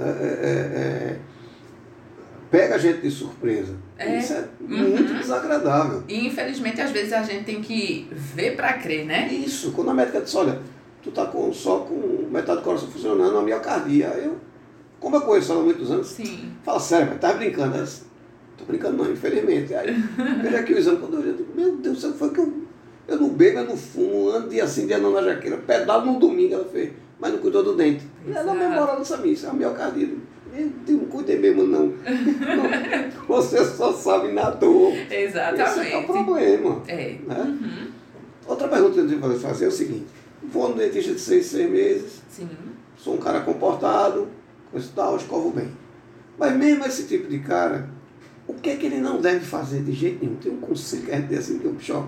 é, 0.00 0.02
é, 0.04 0.06
é, 0.08 1.16
pega 2.50 2.76
a 2.76 2.78
gente 2.78 3.02
de 3.02 3.10
surpresa. 3.10 3.74
É. 3.98 4.18
Isso 4.18 4.32
é 4.32 4.48
Uhum. 4.60 4.90
muito 4.90 5.12
desagradável. 5.14 6.02
e 6.08 6.26
infelizmente 6.26 6.80
às 6.80 6.90
vezes 6.90 7.12
a 7.12 7.22
gente 7.22 7.44
tem 7.44 7.60
que 7.60 8.08
ver 8.12 8.56
para 8.56 8.72
crer, 8.74 9.04
né? 9.04 9.28
Isso, 9.32 9.72
quando 9.72 9.90
a 9.90 9.94
médica 9.94 10.20
disse, 10.20 10.36
olha, 10.36 10.58
tu 11.02 11.10
tá 11.10 11.26
com, 11.26 11.52
só 11.52 11.80
com 11.80 12.28
metade 12.30 12.58
do 12.60 12.64
coração 12.64 12.88
funcionando, 12.90 13.36
a 13.38 13.42
miocardia. 13.42 14.06
Eu, 14.08 14.36
como 15.00 15.16
eu 15.16 15.20
conheço 15.20 15.52
ela 15.52 15.60
há 15.60 15.64
muitos 15.64 15.90
anos, 15.90 16.06
Sim, 16.08 16.52
fala 16.64 16.80
sério, 16.80 17.08
mas 17.10 17.20
tá 17.20 17.32
brincando. 17.32 17.82
Disse, 17.82 18.02
Tô 18.56 18.64
brincando 18.64 18.96
não, 18.96 19.12
infelizmente. 19.12 19.72
Aí, 19.72 19.92
veja 20.42 20.58
aqui 20.58 20.74
o 20.74 20.78
exame, 20.78 20.98
quando 20.98 21.14
eu 21.14 21.26
eu 21.26 21.34
digo, 21.34 21.48
meu 21.54 21.76
Deus 21.76 22.00
céu, 22.00 22.12
foi 22.12 22.30
que 22.30 22.40
eu, 22.40 22.52
eu 23.06 23.20
não 23.20 23.28
bebo, 23.28 23.58
eu 23.60 23.64
não 23.66 23.76
fumo, 23.76 24.30
ando 24.30 24.48
dia 24.48 24.64
assim, 24.64 24.86
dia 24.86 24.98
não 24.98 25.12
na 25.12 25.22
jaqueira, 25.22 25.56
pedalo 25.58 26.12
no 26.12 26.18
domingo, 26.18 26.54
ela 26.54 26.64
fez, 26.64 26.90
mas 27.20 27.32
não 27.32 27.38
cuidou 27.38 27.62
do 27.62 27.76
dente. 27.76 28.04
E 28.26 28.30
ela 28.32 28.52
Exato. 28.52 28.58
memora 28.58 28.96
dessa 28.96 29.16
missa, 29.18 29.46
é 29.46 29.50
a 29.50 29.52
miocardia. 29.52 30.08
Meu 30.52 30.68
Deus, 30.84 31.00
não 31.02 31.08
cuidei 31.08 31.38
mesmo 31.38 31.62
não. 31.64 31.86
Não, 31.86 31.94
Você 33.28 33.64
só 33.64 33.92
sabe 33.92 34.32
na 34.32 34.50
dor. 34.50 34.92
Esse 34.92 35.38
é, 35.38 35.50
é 35.50 35.52
o 35.52 35.54
exatamente. 35.54 36.06
problema. 36.06 36.82
É. 36.88 37.16
Né? 37.26 37.36
Uhum. 37.38 37.88
Outra 38.46 38.66
pergunta 38.66 38.94
que 38.94 39.00
eu 39.00 39.08
tenho 39.08 39.20
que 39.20 39.38
fazer 39.38 39.66
é 39.66 39.68
o 39.68 39.72
seguinte: 39.72 40.06
vou 40.42 40.70
no 40.70 40.74
dentista 40.76 41.12
de 41.12 41.20
seis, 41.20 41.46
seis 41.46 41.70
meses, 41.70 42.22
Sim. 42.28 42.48
sou 42.96 43.14
um 43.14 43.18
cara 43.18 43.40
comportado, 43.40 44.26
coisa 44.70 44.90
tal, 44.94 45.16
escovo 45.16 45.50
bem. 45.50 45.70
Mas 46.38 46.54
mesmo 46.56 46.84
esse 46.84 47.06
tipo 47.06 47.28
de 47.28 47.40
cara, 47.40 47.88
o 48.46 48.54
que 48.54 48.70
é 48.70 48.76
que 48.76 48.86
ele 48.86 48.98
não 49.00 49.20
deve 49.20 49.44
fazer 49.44 49.82
de 49.82 49.92
jeito 49.92 50.24
nenhum? 50.24 50.36
Tem 50.36 50.52
um 50.52 50.60
conselho 50.60 51.02
que 51.04 51.12
a 51.12 51.16
gente 51.16 51.28
tem 51.28 51.38
assim, 51.38 51.58
que 51.58 51.64
eu 51.66 51.76
ó, 51.96 52.06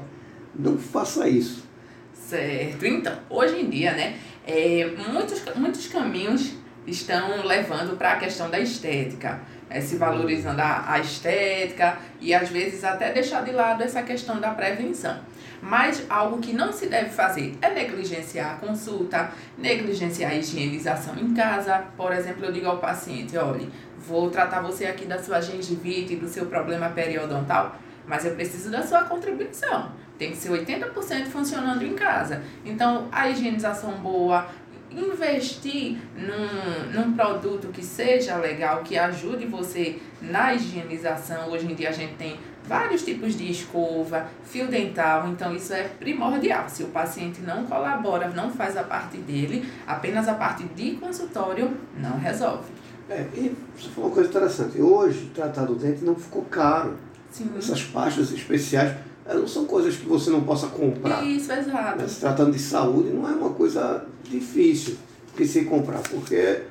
não 0.55 0.79
faça 0.79 1.29
isso. 1.29 1.65
Certo. 2.13 2.87
Então, 2.87 3.19
hoje 3.29 3.61
em 3.61 3.69
dia, 3.69 3.93
né, 3.93 4.19
é, 4.47 4.89
muitos, 5.13 5.43
muitos 5.57 5.87
caminhos 5.89 6.55
estão 6.87 7.45
levando 7.45 7.97
para 7.97 8.13
a 8.13 8.17
questão 8.17 8.49
da 8.51 8.59
estética, 8.59 9.41
é, 9.71 9.81
se 9.81 9.97
valorizando 9.97 10.61
a, 10.61 10.93
a 10.93 10.99
estética 10.99 11.97
e 12.21 12.35
às 12.35 12.49
vezes 12.49 12.85
até 12.85 13.13
deixar 13.13 13.45
de 13.45 13.53
lado 13.53 13.83
essa 13.83 14.03
questão 14.03 14.41
da 14.41 14.51
prevenção. 14.51 15.17
Mas 15.63 16.05
algo 16.09 16.39
que 16.39 16.53
não 16.53 16.73
se 16.73 16.87
deve 16.87 17.11
fazer 17.11 17.55
é 17.63 17.71
negligenciar 17.71 18.53
a 18.53 18.55
consulta, 18.55 19.31
negligenciar 19.57 20.33
a 20.33 20.35
higienização 20.35 21.17
em 21.19 21.35
casa. 21.35 21.85
Por 21.97 22.13
exemplo, 22.13 22.47
eu 22.47 22.53
digo 22.53 22.67
ao 22.67 22.79
paciente, 22.79 23.37
olhe, 23.37 23.71
vou 23.99 24.31
tratar 24.31 24.61
você 24.63 24.87
aqui 24.87 25.05
da 25.05 25.23
sua 25.23 25.41
gengivite, 25.41 26.17
do 26.17 26.29
seu 26.29 26.47
problema 26.47 26.89
periodontal, 26.89 27.77
mas 28.07 28.25
eu 28.25 28.35
preciso 28.35 28.71
da 28.71 28.83
sua 28.83 29.05
contribuição. 29.05 29.93
Tem 30.19 30.33
que 30.33 30.37
ser 30.37 30.51
80% 30.51 31.27
funcionando 31.27 31.83
em 31.83 31.95
casa. 31.95 32.43
Então, 32.65 33.09
a 33.11 33.29
higienização 33.29 33.93
boa, 33.93 34.49
investir 34.91 35.99
num, 36.17 37.01
num 37.01 37.13
produto 37.13 37.69
que 37.69 37.85
seja 37.85 38.37
legal, 38.37 38.83
que 38.83 38.97
ajude 38.99 39.47
você 39.47 39.99
na 40.21 40.55
higienização. 40.55 41.51
Hoje 41.51 41.71
em 41.71 41.75
dia 41.75 41.91
a 41.91 41.93
gente 41.93 42.15
tem 42.15 42.39
vários 42.67 43.03
tipos 43.03 43.37
de 43.37 43.51
escova, 43.51 44.27
fio 44.45 44.69
dental, 44.69 45.29
então 45.29 45.55
isso 45.55 45.73
é 45.73 45.85
primordial. 45.85 46.69
Se 46.69 46.83
o 46.83 46.89
paciente 46.89 47.41
não 47.41 47.65
colabora, 47.67 48.29
não 48.29 48.51
faz 48.51 48.77
a 48.77 48.85
parte 48.85 49.17
dele, 49.19 49.69
apenas 49.87 50.29
a 50.29 50.35
parte 50.35 50.65
de 50.65 50.93
consultório 50.93 51.77
não 51.97 52.19
resolve. 52.19 52.71
É, 53.09 53.27
e 53.35 53.57
você 53.77 53.89
falou 53.89 54.09
uma 54.09 54.15
coisa 54.15 54.31
interessante. 54.31 54.81
Hoje, 54.81 55.31
tratar 55.35 55.65
do 55.65 55.75
dente 55.75 56.05
não 56.05 56.15
ficou 56.15 56.43
caro. 56.45 56.97
Sim. 57.31 57.51
Essas 57.59 57.83
pastas 57.83 58.33
especiais, 58.33 58.97
não 59.35 59.47
são 59.47 59.65
coisas 59.67 59.97
que 59.97 60.07
você 60.07 60.31
não 60.31 60.43
possa 60.43 60.67
comprar. 60.69 61.25
Isso, 61.25 61.53
exato. 61.53 62.09
Se 62.09 62.21
tratando 62.21 62.53
de 62.53 62.59
saúde, 62.59 63.11
não 63.11 63.29
é 63.29 63.33
uma 63.33 63.51
coisa 63.51 64.05
difícil 64.25 64.97
de 65.37 65.47
se 65.47 65.65
comprar, 65.65 66.01
porque 66.01 66.35
é, 66.37 66.63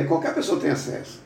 é, 0.00 0.04
qualquer 0.04 0.34
pessoa 0.34 0.60
tem 0.60 0.70
acesso. 0.70 1.20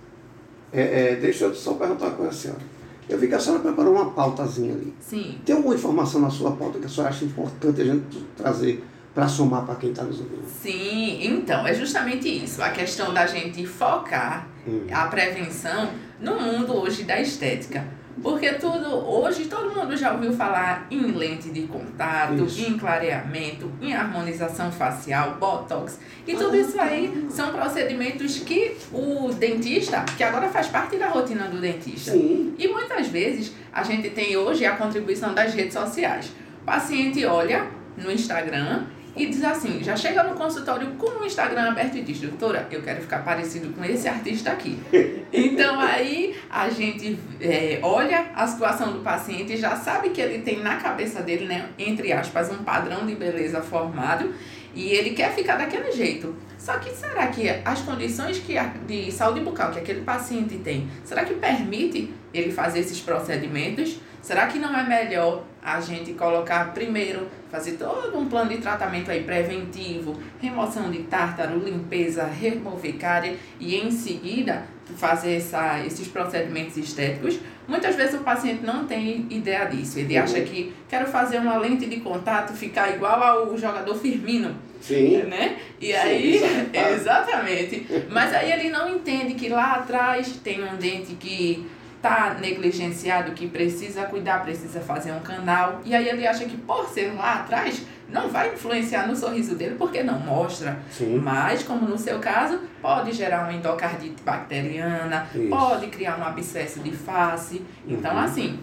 É, 0.73 1.13
é, 1.13 1.17
deixa 1.17 1.45
eu 1.45 1.55
só 1.55 1.75
perguntar 1.75 2.07
uma 2.07 2.15
coisa 2.17 2.33
senhora. 2.33 2.61
Eu 3.09 3.19
vi 3.19 3.27
que 3.27 3.35
a 3.35 3.41
senhora 3.41 3.61
preparou 3.61 3.93
uma 3.95 4.11
pautazinha 4.11 4.73
ali. 4.73 4.95
Sim. 5.01 5.39
Tem 5.45 5.57
alguma 5.57 5.75
informação 5.75 6.21
na 6.21 6.31
sua 6.31 6.53
pauta 6.53 6.79
que 6.79 6.87
a 6.87 6.89
senhora 6.89 7.13
acha 7.13 7.25
importante 7.25 7.81
a 7.81 7.85
gente 7.85 8.25
trazer 8.37 8.85
para 9.13 9.27
somar 9.27 9.67
para 9.67 9.75
quem 9.75 9.91
está 9.91 10.05
nos 10.05 10.21
ouvindo? 10.21 10.45
Sim, 10.63 11.19
então, 11.27 11.67
é 11.67 11.75
justamente 11.75 12.29
isso. 12.29 12.63
A 12.63 12.71
questão 12.71 13.13
da 13.13 13.27
gente 13.27 13.67
focar 13.67 14.47
Hum. 14.67 14.87
a 14.93 15.07
prevenção 15.07 15.91
no 16.21 16.39
mundo 16.39 16.75
hoje 16.75 17.05
da 17.05 17.21
estética. 17.21 17.85
Porque 18.23 18.53
tudo, 18.55 18.89
hoje 18.89 19.47
todo 19.47 19.75
mundo 19.75 19.97
já 19.97 20.13
ouviu 20.13 20.33
falar 20.33 20.87
em 20.91 21.01
lente 21.13 21.51
de 21.51 21.63
contato, 21.63 22.45
Isso. 22.45 22.61
em 22.61 22.77
clareamento, 22.77 23.71
em 23.81 23.95
harmonização 23.95 24.71
facial, 24.71 25.37
botox. 25.37 25.99
E 26.27 26.35
tudo 26.35 26.55
isso 26.57 26.79
aí 26.81 27.27
são 27.31 27.51
procedimentos 27.51 28.39
que 28.39 28.77
o 28.93 29.33
dentista, 29.33 30.05
que 30.17 30.23
agora 30.23 30.49
faz 30.49 30.67
parte 30.67 30.97
da 30.97 31.09
rotina 31.09 31.45
do 31.45 31.59
dentista. 31.59 32.13
Sim. 32.13 32.55
E 32.59 32.69
muitas 32.69 33.07
vezes 33.09 33.53
a 33.73 33.83
gente 33.83 34.11
tem 34.11 34.37
hoje 34.37 34.67
a 34.67 34.77
contribuição 34.77 35.33
das 35.33 35.55
redes 35.55 35.73
sociais. 35.73 36.31
O 36.63 36.65
paciente 36.65 37.25
olha 37.25 37.67
no 37.97 38.11
Instagram 38.11 38.85
e 39.17 39.27
diz 39.27 39.43
assim, 39.45 39.83
já 39.83 39.97
chega 39.97 40.23
no 40.23 40.35
consultório 40.35 40.89
com 40.93 41.21
o 41.23 41.25
Instagram 41.27 41.71
aberto 41.71 41.97
e 41.97 42.03
diz, 42.03 42.21
doutora, 42.21 42.67
eu 42.71 42.81
quero 42.83 43.01
ficar 43.03 43.19
parecido 43.25 43.69
com 43.75 43.85
esse 43.85 44.09
artista 44.09 44.51
aqui. 44.51 44.79
Então 45.33 45.79
aí 45.79 46.37
a 46.51 46.69
gente 46.71 47.17
é, 47.41 47.79
olha 47.83 48.27
a 48.35 48.47
situação 48.49 48.93
do 48.93 48.99
paciente 48.99 49.53
e 49.53 49.57
já 49.57 49.77
sabe 49.77 50.11
que 50.11 50.21
ele 50.21 50.43
tem 50.43 50.59
na 50.61 50.75
cabeça 50.77 51.23
dele, 51.23 51.45
né, 51.47 51.69
entre 51.79 52.13
aspas, 52.13 52.51
um 52.51 52.65
padrão 52.65 53.07
de 53.07 53.15
beleza 53.15 53.61
formado 53.63 54.35
e 54.75 54.89
ele 54.89 55.11
quer 55.11 55.33
ficar 55.33 55.55
daquele 55.57 55.93
jeito. 55.93 56.35
Só 56.59 56.79
que 56.79 56.91
será 56.91 57.29
que 57.29 57.49
as 57.65 57.81
condições 57.83 58.39
que 58.41 58.59
a- 58.59 58.73
de 58.89 59.13
saúde 59.13 59.39
bucal 59.41 59.71
que 59.71 59.79
aquele 59.79 60.01
paciente 60.01 60.57
tem, 60.59 60.89
será 61.05 61.25
que 61.25 61.35
permite 61.35 62.13
ele 62.35 62.51
fazer 62.51 62.81
esses 62.81 63.01
procedimentos? 63.01 63.99
Será 64.21 64.49
que 64.49 64.59
não 64.59 64.77
é 64.77 64.83
melhor 64.83 65.45
a 65.63 65.81
gente 65.81 66.15
colocar 66.15 66.73
primeiro, 66.73 67.27
fazer 67.51 67.73
todo 67.73 68.19
um 68.19 68.27
plano 68.27 68.51
de 68.51 68.59
tratamento 68.59 69.11
aí 69.11 69.23
preventivo, 69.25 70.17
remoção 70.41 70.91
de 70.91 71.03
tártaro, 71.05 71.59
limpeza, 71.59 72.25
remover 72.25 72.97
cárie 72.97 73.39
e 73.59 73.77
em 73.77 73.91
seguida 73.91 74.65
fazer 74.97 75.37
essa, 75.37 75.85
esses 75.85 76.09
procedimentos 76.09 76.77
estéticos? 76.77 77.39
Muitas 77.69 77.95
vezes 77.95 78.15
o 78.15 78.25
paciente 78.25 78.65
não 78.65 78.87
tem 78.87 79.27
ideia 79.31 79.65
disso. 79.67 79.99
Ele 79.99 80.17
acha 80.17 80.41
que 80.41 80.73
quero 80.89 81.07
fazer 81.07 81.39
uma 81.39 81.57
lente 81.59 81.87
de 81.87 82.01
contato, 82.01 82.53
ficar 82.53 82.95
igual 82.95 83.23
ao 83.23 83.57
jogador 83.57 83.95
Firmino, 83.95 84.57
Sim. 84.81 85.23
né? 85.25 85.57
E 85.81 85.87
Sim, 85.87 85.93
aí, 85.93 86.37
exatamente. 86.37 86.77
exatamente. 86.95 87.87
Mas 88.11 88.35
aí 88.35 88.51
ele 88.51 88.71
não 88.71 88.89
entende 88.89 89.35
que 89.35 89.49
lá 89.49 89.75
atrás 89.75 90.29
tem 90.43 90.65
um 90.65 90.77
dente 90.77 91.15
que 91.15 91.65
tá 92.01 92.37
negligenciado, 92.41 93.33
que 93.33 93.47
precisa 93.49 94.05
cuidar, 94.05 94.43
precisa 94.43 94.81
fazer 94.81 95.13
um 95.13 95.21
canal. 95.21 95.81
E 95.85 95.95
aí 95.95 96.09
ele 96.09 96.27
acha 96.27 96.45
que 96.45 96.57
por 96.57 96.89
ser 96.89 97.13
lá 97.15 97.35
atrás 97.35 97.83
não 98.09 98.29
vai 98.29 98.53
influenciar 98.55 99.07
no 99.07 99.15
sorriso 99.15 99.55
dele 99.55 99.77
porque 99.79 100.03
não 100.03 100.19
mostra. 100.19 100.79
Sim. 100.91 101.19
Mas, 101.19 101.63
como 101.63 101.87
no 101.87 101.97
seu 101.99 102.19
caso, 102.19 102.59
pode 102.83 103.13
gerar 103.13 103.43
uma 103.45 103.53
endocardite 103.53 104.23
bacteriana, 104.25 105.27
Isso. 105.35 105.49
pode 105.49 105.87
criar 105.89 106.19
um 106.19 106.25
abscesso 106.25 106.81
de 106.81 106.91
face. 106.91 107.65
Então, 107.87 108.13
Uhum. 108.15 108.19
assim, 108.21 108.59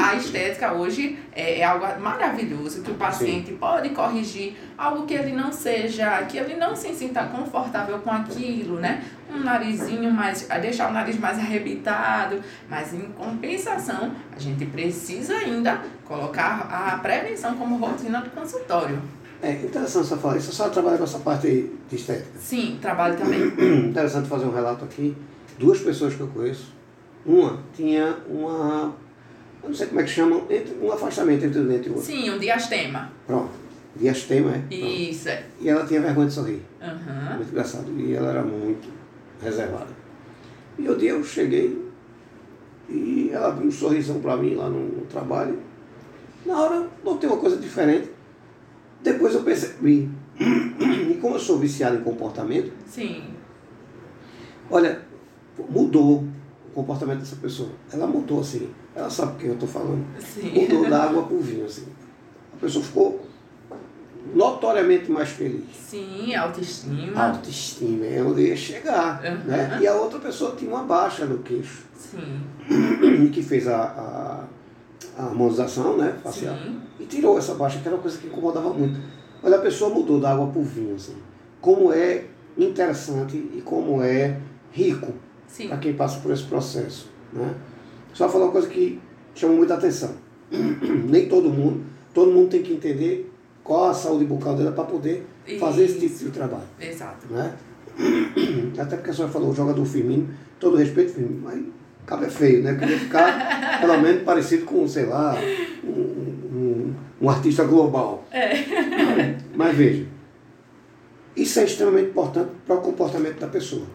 a 0.00 0.14
estética 0.14 0.72
hoje 0.72 1.18
é, 1.32 1.60
é 1.60 1.64
algo 1.64 1.86
maravilhoso 2.00 2.82
que 2.82 2.90
o 2.90 2.94
paciente 2.94 3.52
pode 3.52 3.90
corrigir 3.90 4.56
algo 4.76 5.06
que 5.06 5.14
ele 5.14 5.32
não 5.32 5.52
seja, 5.52 6.22
que 6.22 6.38
ele 6.38 6.56
não 6.56 6.74
se 6.74 6.94
sinta 6.94 7.24
confortável 7.24 7.98
com 7.98 8.10
aquilo, 8.10 8.78
né? 8.78 9.04
Um 9.30 9.40
narizinho 9.40 10.10
mais, 10.10 10.46
deixar 10.60 10.90
o 10.90 10.92
nariz 10.92 11.18
mais 11.18 11.38
arrebitado, 11.38 12.40
mas 12.68 12.94
em 12.94 13.02
compensação, 13.12 14.12
a 14.34 14.38
gente 14.38 14.64
precisa 14.66 15.34
ainda 15.34 15.80
colocar 16.04 16.68
a 16.70 16.98
prevenção 16.98 17.56
como 17.56 17.76
rotina 17.76 18.20
do 18.20 18.30
consultório. 18.30 19.00
É 19.42 19.52
interessante 19.52 20.06
você 20.06 20.16
falar 20.16 20.36
isso. 20.38 20.46
Você 20.46 20.56
só 20.56 20.70
trabalha 20.70 20.96
com 20.96 21.04
essa 21.04 21.18
parte 21.18 21.46
aí 21.46 21.70
de 21.90 21.96
estética. 21.96 22.38
Sim, 22.38 22.78
trabalho 22.80 23.16
também. 23.18 23.42
Interessante 23.90 24.26
fazer 24.26 24.46
um 24.46 24.54
relato 24.54 24.84
aqui. 24.84 25.14
Duas 25.58 25.80
pessoas 25.80 26.14
que 26.14 26.20
eu 26.20 26.28
conheço. 26.28 26.72
Uma 27.26 27.58
tinha 27.74 28.16
uma. 28.28 28.94
Eu 29.64 29.70
não 29.70 29.74
sei 29.74 29.86
como 29.86 30.00
é 30.00 30.04
que 30.04 30.10
chamam, 30.10 30.46
entre, 30.50 30.74
um 30.80 30.92
afastamento 30.92 31.42
entre 31.46 31.58
um 31.58 31.66
dente 31.66 31.88
e 31.88 31.90
o 31.90 31.94
outro. 31.94 32.12
Sim, 32.12 32.30
um 32.30 32.38
diastema. 32.38 33.10
Pronto. 33.26 33.50
Diastema, 33.96 34.50
é? 34.50 34.58
Pronto. 34.58 34.74
Isso, 34.74 35.28
é. 35.30 35.46
E 35.58 35.68
ela 35.70 35.86
tinha 35.86 36.02
vergonha 36.02 36.26
de 36.26 36.34
sorrir. 36.34 36.60
Aham. 36.82 37.36
Muito 37.36 37.50
engraçado. 37.50 37.90
E 37.98 38.12
ela 38.12 38.30
era 38.30 38.42
muito 38.42 38.92
reservada. 39.42 39.88
E 40.78 40.88
um 40.88 40.96
dia 40.98 41.10
eu 41.10 41.24
cheguei 41.24 41.82
e 42.90 43.30
ela 43.32 43.48
abriu 43.48 43.68
um 43.68 43.72
sorrisão 43.72 44.20
para 44.20 44.36
mim 44.36 44.54
lá 44.54 44.68
no, 44.68 44.80
no 44.80 45.06
trabalho. 45.06 45.58
Na 46.44 46.60
hora 46.60 46.74
eu 46.74 46.90
notei 47.02 47.28
uma 47.28 47.38
coisa 47.38 47.56
diferente. 47.56 48.10
Depois 49.02 49.34
eu 49.34 49.42
percebi. 49.42 50.10
E 51.04 51.16
como 51.18 51.36
eu 51.36 51.38
sou 51.38 51.58
viciado 51.58 51.96
em 51.96 52.02
comportamento, 52.02 52.72
Sim. 52.86 53.22
olha, 54.68 55.00
mudou 55.70 56.24
o 56.66 56.70
comportamento 56.74 57.20
dessa 57.20 57.36
pessoa. 57.36 57.70
Ela 57.92 58.06
mudou 58.06 58.40
assim. 58.40 58.68
Ela 58.94 59.10
sabe 59.10 59.32
o 59.32 59.36
que 59.36 59.46
eu 59.46 59.54
estou 59.54 59.68
falando. 59.68 60.04
Sim. 60.20 60.50
Mudou 60.52 60.88
da 60.88 61.04
água 61.04 61.24
para 61.24 61.34
o 61.34 61.40
vinho, 61.40 61.66
assim. 61.66 61.86
A 62.56 62.60
pessoa 62.60 62.84
ficou 62.84 63.24
notoriamente 64.32 65.10
mais 65.10 65.30
feliz. 65.30 65.64
Sim, 65.74 66.34
autoestima. 66.34 67.26
autoestima 67.26 68.06
é 68.06 68.22
onde 68.22 68.42
ia 68.42 68.56
chegar. 68.56 69.22
Uhum. 69.22 69.44
Né? 69.44 69.78
E 69.82 69.86
a 69.86 69.94
outra 69.94 70.18
pessoa 70.18 70.54
tinha 70.56 70.70
uma 70.70 70.84
baixa 70.84 71.26
no 71.26 71.38
queixo, 71.38 71.84
Sim. 71.96 73.30
que 73.32 73.42
fez 73.42 73.68
a, 73.68 73.76
a, 73.76 74.44
a 75.22 75.26
harmonização 75.26 75.96
né, 75.96 76.16
facial 76.22 76.56
Sim. 76.56 76.80
e 76.98 77.04
tirou 77.04 77.36
essa 77.36 77.54
baixa, 77.54 77.80
que 77.80 77.86
era 77.86 77.96
uma 77.96 78.02
coisa 78.02 78.18
que 78.18 78.26
incomodava 78.26 78.72
muito. 78.72 78.98
Mas 79.42 79.52
a 79.52 79.58
pessoa 79.58 79.92
mudou 79.92 80.20
da 80.20 80.32
água 80.32 80.46
para 80.46 80.60
o 80.60 80.64
vinho. 80.64 80.94
Assim. 80.94 81.16
Como 81.60 81.92
é 81.92 82.24
interessante 82.56 83.36
e 83.36 83.60
como 83.62 84.02
é 84.02 84.38
rico 84.72 85.12
para 85.68 85.76
quem 85.78 85.94
passa 85.94 86.20
por 86.20 86.32
esse 86.32 86.44
processo. 86.44 87.10
Né? 87.32 87.54
Só 88.14 88.28
falar 88.28 88.46
uma 88.46 88.52
coisa 88.52 88.68
que 88.68 88.98
chama 89.34 89.54
muita 89.54 89.74
atenção. 89.74 90.12
Nem 90.50 91.28
todo 91.28 91.50
mundo, 91.50 91.84
todo 92.14 92.30
mundo 92.30 92.48
tem 92.48 92.62
que 92.62 92.72
entender 92.72 93.30
qual 93.62 93.90
a 93.90 93.94
saúde 93.94 94.24
bucal 94.24 94.54
dela 94.54 94.72
para 94.72 94.84
poder 94.84 95.26
fazer 95.58 95.84
esse 95.84 95.98
tipo 95.98 96.14
Isso. 96.14 96.24
de 96.26 96.30
trabalho 96.30 96.64
Exato. 96.80 97.26
né? 97.28 97.54
Até 98.78 98.96
porque 98.96 99.10
a 99.10 99.12
senhora 99.12 99.32
falou 99.32 99.50
o 99.50 99.54
jogador 99.54 99.84
Firmino, 99.84 100.28
todo 100.58 100.76
respeito 100.76 101.12
Firmino, 101.12 101.42
mas 101.42 101.62
cabe 102.06 102.26
é 102.26 102.30
feio, 102.30 102.62
né? 102.62 102.74
Queria 102.74 102.98
ficar 102.98 103.80
pelo 103.80 104.00
menos 104.00 104.22
parecido 104.22 104.64
com, 104.64 104.86
sei 104.86 105.06
lá, 105.06 105.36
um, 105.82 105.90
um, 105.90 106.94
um 107.20 107.28
artista 107.30 107.64
global. 107.64 108.24
É. 108.30 109.36
Mas 109.54 109.76
veja, 109.76 110.06
isso 111.36 111.58
é 111.58 111.64
extremamente 111.64 112.10
importante 112.10 112.50
para 112.66 112.76
o 112.76 112.80
comportamento 112.80 113.40
da 113.40 113.48
pessoa. 113.48 113.86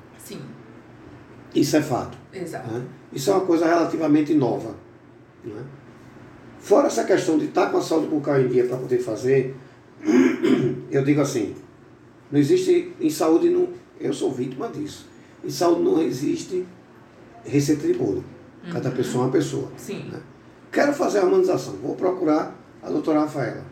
Isso 1.54 1.76
é 1.78 1.82
fato. 1.82 2.18
Exato. 2.34 2.72
né? 2.72 2.86
Isso 3.12 3.30
é 3.32 3.34
uma 3.34 3.46
coisa 3.46 3.66
relativamente 3.66 4.34
nova. 4.34 4.76
né? 5.44 5.64
Fora 6.60 6.88
essa 6.88 7.04
questão 7.04 7.38
de 7.38 7.46
estar 7.46 7.72
com 7.72 7.78
a 7.78 7.82
saúde 7.82 8.08
bucal 8.08 8.40
em 8.40 8.48
dia 8.48 8.66
para 8.66 8.78
poder 8.78 9.00
fazer, 9.00 9.56
eu 10.92 11.04
digo 11.04 11.22
assim, 11.22 11.56
não 12.32 12.40
existe 12.40 12.94
em 13.00 13.10
saúde, 13.10 13.50
não, 13.50 13.70
eu 14.00 14.14
sou 14.14 14.32
vítima 14.32 14.68
disso. 14.68 15.08
Em 15.44 15.50
saúde 15.50 15.82
não 15.82 16.02
existe 16.02 16.66
receita 17.46 17.88
de 17.88 17.94
bolo. 17.94 18.24
Cada 18.72 18.92
pessoa 18.92 19.24
é 19.24 19.28
uma 19.28 19.32
pessoa. 19.32 19.72
Sim. 19.78 20.10
né? 20.12 20.20
Quero 20.72 20.94
fazer 20.94 21.20
a 21.20 21.22
harmonização, 21.24 21.74
vou 21.78 21.96
procurar 21.96 22.56
a 22.84 22.90
doutora 22.90 23.22
Rafaela. 23.22 23.64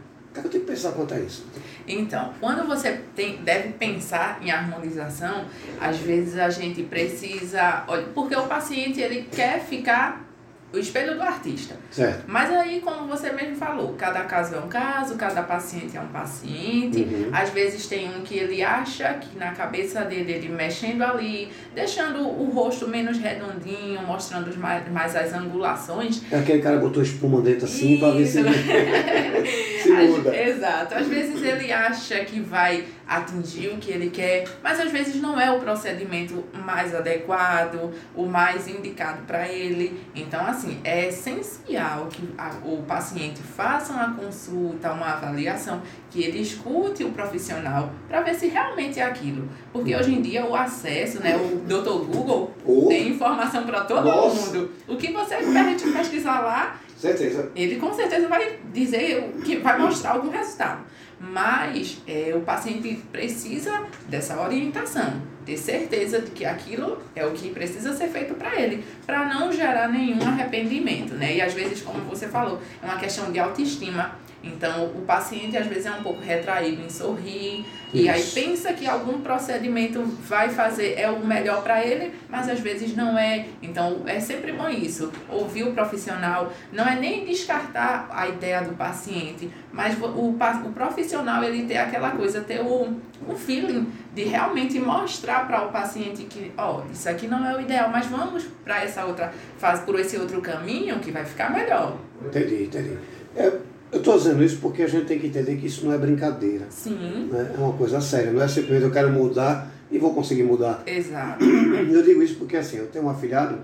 Que 0.41 0.47
eu 0.47 0.51
tenho 0.51 0.63
que 0.63 0.71
pensar 0.71 0.91
quanto 0.91 1.13
a 1.13 1.19
isso? 1.19 1.45
Então, 1.87 2.33
quando 2.39 2.67
você 2.67 3.01
tem, 3.15 3.37
deve 3.37 3.69
pensar 3.73 4.39
em 4.41 4.51
harmonização, 4.51 5.45
às 5.79 5.97
vezes 5.97 6.37
a 6.37 6.49
gente 6.49 6.83
precisa, 6.83 7.85
olha, 7.87 8.03
porque 8.13 8.35
o 8.35 8.45
paciente 8.45 8.99
ele 8.99 9.27
quer 9.31 9.61
ficar 9.61 10.26
o 10.73 10.77
espelho 10.77 11.15
do 11.15 11.21
artista. 11.21 11.75
Certo? 11.89 12.25
Mas 12.27 12.51
aí, 12.51 12.81
como 12.81 13.07
você 13.07 13.31
mesmo 13.31 13.55
falou, 13.55 13.93
cada 13.97 14.21
caso 14.25 14.55
é 14.55 14.59
um 14.59 14.67
caso, 14.67 15.15
cada 15.15 15.41
paciente 15.43 15.95
é 15.95 16.01
um 16.01 16.07
paciente. 16.07 16.99
Uhum. 17.03 17.29
Às 17.31 17.49
vezes 17.51 17.87
tem 17.87 18.09
um 18.09 18.21
que 18.21 18.35
ele 18.37 18.61
acha 18.61 19.13
que 19.15 19.37
na 19.37 19.51
cabeça 19.53 20.01
dele, 20.01 20.33
ele 20.33 20.49
mexendo 20.49 21.03
ali, 21.03 21.49
deixando 21.73 22.19
o 22.19 22.49
rosto 22.53 22.87
menos 22.87 23.17
redondinho, 23.17 24.01
mostrando 24.01 24.49
os 24.49 24.57
mais, 24.57 24.87
mais 24.91 25.15
as 25.15 25.33
angulações, 25.33 26.21
É 26.31 26.37
aquele 26.39 26.61
cara 26.61 26.77
botou 26.77 27.01
espuma 27.01 27.41
dentro 27.41 27.65
assim 27.65 27.97
para 27.97 28.11
ver 28.11 28.25
se, 28.25 28.41
Isso. 28.41 28.49
se 29.83 29.91
Às- 29.93 30.09
muda. 30.09 30.35
exato. 30.35 30.95
Às 30.95 31.07
vezes 31.07 31.41
ele 31.41 31.71
acha 31.71 32.19
que 32.25 32.39
vai 32.41 32.83
atingir 33.07 33.69
o 33.69 33.77
que 33.77 33.91
ele 33.91 34.09
quer, 34.09 34.45
mas 34.61 34.79
às 34.79 34.91
vezes 34.91 35.21
não 35.21 35.39
é 35.39 35.49
o 35.51 35.59
procedimento 35.59 36.43
mais 36.65 36.93
adequado, 36.93 37.91
o 38.15 38.25
mais 38.25 38.67
indicado 38.67 39.21
para 39.25 39.47
ele. 39.47 40.01
Então, 40.15 40.45
assim, 40.45 40.79
é 40.83 41.07
essencial 41.07 42.07
que 42.07 42.27
a- 42.37 42.55
o 42.63 42.83
paciente 42.83 43.41
faça 43.41 43.93
uma 43.93 44.13
consulta, 44.13 44.91
uma 44.91 45.07
avaliação, 45.13 45.81
que 46.09 46.21
ele 46.23 46.39
escute 46.41 47.03
o 47.03 47.11
profissional 47.11 47.91
para 48.07 48.21
ver 48.21 48.35
se 48.35 48.47
realmente 48.47 48.99
é 48.99 49.03
aquilo. 49.03 49.47
Porque 49.71 49.95
hoje 49.95 50.13
em 50.13 50.21
dia 50.21 50.45
o 50.45 50.55
acesso, 50.55 51.19
né, 51.21 51.35
o 51.37 51.57
Dr. 51.59 52.05
Google 52.11 52.53
Oh, 52.65 52.87
tem 52.87 53.09
informação 53.09 53.63
para 53.65 53.81
todo 53.81 54.03
Nossa. 54.05 54.35
mundo. 54.57 54.71
O 54.87 54.97
que 54.97 55.11
você 55.11 55.35
pede 55.37 55.89
pesquisar 55.91 56.41
lá, 56.41 56.75
certeza. 56.97 57.51
ele 57.55 57.77
com 57.77 57.93
certeza 57.93 58.27
vai 58.27 58.59
dizer 58.73 59.33
o 59.37 59.41
que 59.41 59.57
vai 59.57 59.77
mostrar 59.79 60.11
algum 60.11 60.29
resultado. 60.29 60.81
Mas 61.19 61.97
é, 62.07 62.33
o 62.35 62.41
paciente 62.41 63.01
precisa 63.11 63.85
dessa 64.07 64.39
orientação, 64.39 65.21
ter 65.45 65.57
certeza 65.57 66.21
de 66.21 66.31
que 66.31 66.45
aquilo 66.45 67.01
é 67.15 67.25
o 67.25 67.31
que 67.31 67.49
precisa 67.49 67.95
ser 67.95 68.09
feito 68.09 68.35
para 68.35 68.59
ele, 68.59 68.83
para 69.05 69.25
não 69.25 69.51
gerar 69.51 69.87
nenhum 69.87 70.21
arrependimento, 70.21 71.15
né? 71.15 71.37
E 71.37 71.41
às 71.41 71.53
vezes, 71.53 71.81
como 71.81 72.01
você 72.01 72.27
falou, 72.27 72.61
é 72.81 72.85
uma 72.85 72.97
questão 72.97 73.31
de 73.31 73.39
autoestima. 73.39 74.15
Então, 74.43 74.85
o 74.85 75.01
paciente 75.01 75.57
às 75.57 75.67
vezes 75.67 75.85
é 75.85 75.91
um 75.91 76.03
pouco 76.03 76.21
retraído 76.21 76.81
em 76.81 76.89
sorrir, 76.89 77.65
e 77.93 78.09
aí 78.09 78.19
Isso. 78.19 78.35
pensa 78.35 78.73
que 78.73 78.85
algum 78.85 79.21
procedimento 79.21 80.03
vai 80.03 80.49
fazer 80.49 80.95
é 80.97 81.09
o 81.09 81.25
melhor 81.25 81.63
para 81.63 81.83
ele, 81.83 82.13
mas 82.29 82.49
às 82.49 82.59
vezes 82.59 82.95
não 82.95 83.17
é. 83.17 83.47
Então 83.61 84.01
é 84.05 84.19
sempre 84.19 84.51
bom 84.51 84.69
isso, 84.69 85.11
ouvir 85.29 85.63
o 85.63 85.71
profissional, 85.71 86.51
não 86.71 86.85
é 86.85 86.95
nem 86.95 87.25
descartar 87.25 88.09
a 88.11 88.27
ideia 88.27 88.61
do 88.61 88.75
paciente, 88.75 89.49
mas 89.71 89.97
o, 89.99 90.05
o 90.05 90.71
profissional 90.73 91.43
ele 91.43 91.65
ter 91.65 91.77
aquela 91.77 92.11
coisa, 92.11 92.41
ter 92.41 92.61
o, 92.61 92.97
o 93.27 93.35
feeling 93.35 93.87
de 94.13 94.23
realmente 94.23 94.79
mostrar 94.79 95.47
para 95.47 95.65
o 95.65 95.71
paciente 95.71 96.23
que, 96.23 96.51
ó, 96.57 96.81
isso 96.91 97.07
aqui 97.07 97.27
não 97.27 97.45
é 97.45 97.55
o 97.55 97.61
ideal, 97.61 97.89
mas 97.89 98.05
vamos 98.07 98.43
para 98.63 98.83
essa 98.83 99.05
outra 99.05 99.33
fase, 99.57 99.83
por 99.83 99.97
esse 99.99 100.17
outro 100.17 100.41
caminho 100.41 100.99
que 100.99 101.11
vai 101.11 101.23
ficar 101.23 101.51
melhor. 101.51 101.97
Entendi, 102.25 102.63
entendi. 102.65 102.97
É, 103.35 103.51
eu 103.91 103.99
estou 103.99 104.17
dizendo 104.17 104.43
isso 104.43 104.57
porque 104.61 104.83
a 104.83 104.87
gente 104.87 105.05
tem 105.05 105.19
que 105.19 105.27
entender 105.27 105.55
que 105.57 105.67
isso 105.67 105.85
não 105.85 105.93
é 105.93 105.97
brincadeira. 105.97 106.65
Sim, 106.69 107.29
né? 107.31 107.53
É 107.55 107.57
uma 107.59 107.73
coisa 107.73 107.99
séria, 108.01 108.31
não 108.31 108.41
é 108.41 108.47
simplesmente 108.47 108.83
eu 108.83 108.91
quero 108.91 109.11
mudar 109.11 109.71
e 109.89 109.97
vou 109.97 110.13
conseguir 110.13 110.43
mudar. 110.43 110.83
exato. 110.85 111.43
Eu 111.45 112.03
digo 112.03 112.21
isso 112.21 112.35
porque 112.35 112.57
assim, 112.57 112.77
eu 112.77 112.87
tenho 112.87 113.05
um 113.05 113.09
afilhado, 113.09 113.57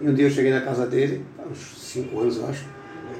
e 0.00 0.08
um 0.08 0.14
dia 0.14 0.26
eu 0.26 0.30
cheguei 0.30 0.52
na 0.52 0.60
casa 0.60 0.86
dele, 0.86 1.24
há 1.38 1.42
uns 1.48 1.58
5 1.58 2.20
anos 2.20 2.36
eu 2.36 2.46
acho, 2.46 2.64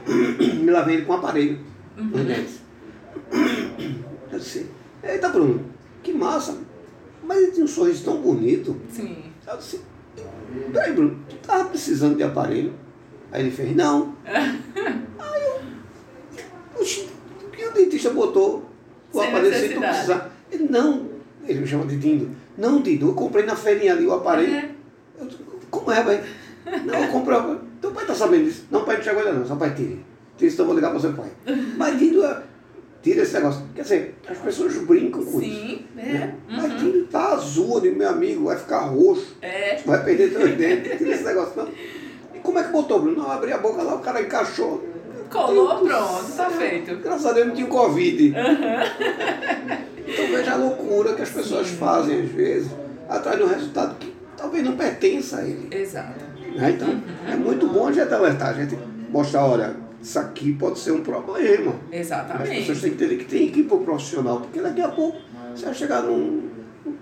me 0.62 0.70
lavei 0.70 0.96
ele 0.96 1.04
com 1.04 1.12
um 1.12 1.16
aparelho 1.16 1.58
nos 1.96 2.24
dentes. 2.24 2.60
Eu 4.30 4.38
disse, 4.38 4.66
eita 5.02 5.28
Bruno, 5.30 5.64
que 6.02 6.12
massa, 6.12 6.58
mas 7.24 7.38
ele 7.38 7.52
tinha 7.52 7.64
um 7.64 7.68
sorriso 7.68 8.04
tão 8.04 8.20
bonito. 8.20 8.76
Sim. 8.90 9.16
Eu 9.46 9.56
disse, 9.56 9.80
peraí 10.72 10.92
Bruno, 10.92 11.18
tu 11.28 11.36
tava 11.36 11.64
precisando 11.70 12.16
de 12.16 12.22
aparelho? 12.22 12.74
Aí 13.32 13.42
ele 13.42 13.50
fez, 13.50 13.74
não. 13.74 14.14
Aí 14.26 15.42
eu, 15.42 16.80
oxi, 16.80 17.08
por 17.40 17.50
que 17.50 17.64
o 17.64 17.65
dentista 17.76 18.10
botou 18.10 18.64
o 19.12 19.18
Sem 19.20 19.28
aparelho 19.28 19.54
sem 19.54 19.72
tu 19.74 19.80
precisar? 19.80 20.30
Ele, 20.50 20.68
não, 20.70 21.06
ele 21.46 21.60
me 21.60 21.66
chama 21.66 21.86
de 21.86 21.96
Dindo. 21.96 22.30
Não, 22.56 22.80
Dindo, 22.80 23.08
eu 23.08 23.14
comprei 23.14 23.44
na 23.44 23.54
feirinha 23.56 23.92
ali 23.92 24.06
o 24.06 24.12
aparelho. 24.14 24.54
É. 24.54 24.70
Eu 25.20 25.26
disse, 25.26 25.40
como 25.70 25.90
é, 25.92 26.02
pai? 26.02 26.22
Não, 26.84 26.94
eu 27.04 27.08
comprei. 27.08 27.36
o 27.36 27.40
aparelho. 27.40 27.60
Teu 27.80 27.90
pai 27.92 28.04
tá 28.06 28.14
sabendo 28.14 28.44
disso? 28.44 28.64
Não, 28.70 28.84
pai, 28.84 28.96
não 28.96 29.02
chegou 29.04 29.20
ainda 29.22 29.32
não. 29.34 29.46
Só 29.46 29.56
pai, 29.56 29.74
tire. 29.74 30.04
Tire, 30.36 30.50
senão 30.50 30.64
eu 30.64 30.66
vou 30.66 30.74
ligar 30.76 30.90
para 30.90 31.00
seu 31.00 31.12
pai. 31.12 31.30
Mas 31.76 31.98
Dindo, 31.98 32.24
é- 32.24 32.42
tira 33.02 33.22
esse 33.22 33.34
negócio. 33.34 33.62
Quer 33.74 33.82
dizer, 33.82 34.14
as 34.28 34.38
pessoas 34.38 34.76
brincam 34.78 35.22
com 35.24 35.40
isso. 35.40 35.50
Sim, 35.50 35.86
é. 35.96 36.02
né? 36.02 36.34
Mas 36.48 36.72
Uhum. 36.72 36.76
Dindo 36.78 37.06
tá 37.06 37.34
azul, 37.34 37.80
digo, 37.80 37.96
meu 37.96 38.08
amigo, 38.08 38.44
vai 38.46 38.56
ficar 38.56 38.80
roxo. 38.80 39.36
É. 39.42 39.76
Vai 39.84 40.04
perder 40.04 40.30
teus 40.32 40.50
dentes, 40.56 40.98
tira 40.98 41.10
esse 41.14 41.24
negócio 41.24 41.52
não. 41.56 41.68
E 42.34 42.38
como 42.42 42.58
é 42.58 42.64
que 42.64 42.72
botou, 42.72 43.00
Bruno? 43.00 43.18
Não, 43.22 43.30
abri 43.30 43.52
a 43.52 43.58
boca 43.58 43.82
lá, 43.82 43.94
o 43.94 44.00
cara 44.00 44.20
encaixou. 44.22 44.84
Colou, 45.30 45.78
pronto, 45.84 46.32
tá 46.36 46.48
céu. 46.48 46.50
feito. 46.50 46.96
Graças 46.96 47.26
a 47.26 47.32
Deus 47.32 47.48
não 47.48 47.54
tinha 47.54 47.66
Covid. 47.66 48.34
Então 50.08 50.26
veja 50.28 50.52
a 50.52 50.56
loucura 50.56 51.14
que 51.14 51.22
as 51.22 51.30
pessoas 51.30 51.68
fazem 51.68 52.20
às 52.22 52.28
vezes, 52.30 52.70
atrás 53.08 53.36
de 53.36 53.42
um 53.44 53.48
resultado 53.48 53.96
que 53.98 54.12
talvez 54.36 54.64
não 54.64 54.76
pertença 54.76 55.38
a 55.38 55.42
ele. 55.44 55.68
Exato. 55.70 56.24
né? 56.54 56.70
Então 56.70 57.02
é 57.30 57.36
muito 57.36 57.66
bom 57.66 57.88
a 57.88 57.92
gente 57.92 58.12
alertar, 58.12 58.50
a 58.50 58.52
gente 58.54 58.78
mostrar, 59.10 59.44
olha, 59.46 59.74
isso 60.00 60.18
aqui 60.18 60.52
pode 60.52 60.78
ser 60.78 60.92
um 60.92 61.00
problema. 61.02 61.74
Exatamente. 61.90 62.50
As 62.52 62.58
pessoas 62.58 62.80
têm 62.80 62.90
que 62.94 63.04
entender 63.04 63.16
que 63.16 63.24
tem 63.24 63.48
que 63.50 63.60
ir 63.60 63.64
para 63.64 63.76
o 63.76 63.80
profissional, 63.80 64.40
porque 64.40 64.60
daqui 64.60 64.80
a 64.80 64.88
pouco 64.88 65.18
você 65.54 65.64
vai 65.64 65.74
chegar 65.74 66.02
num, 66.02 66.48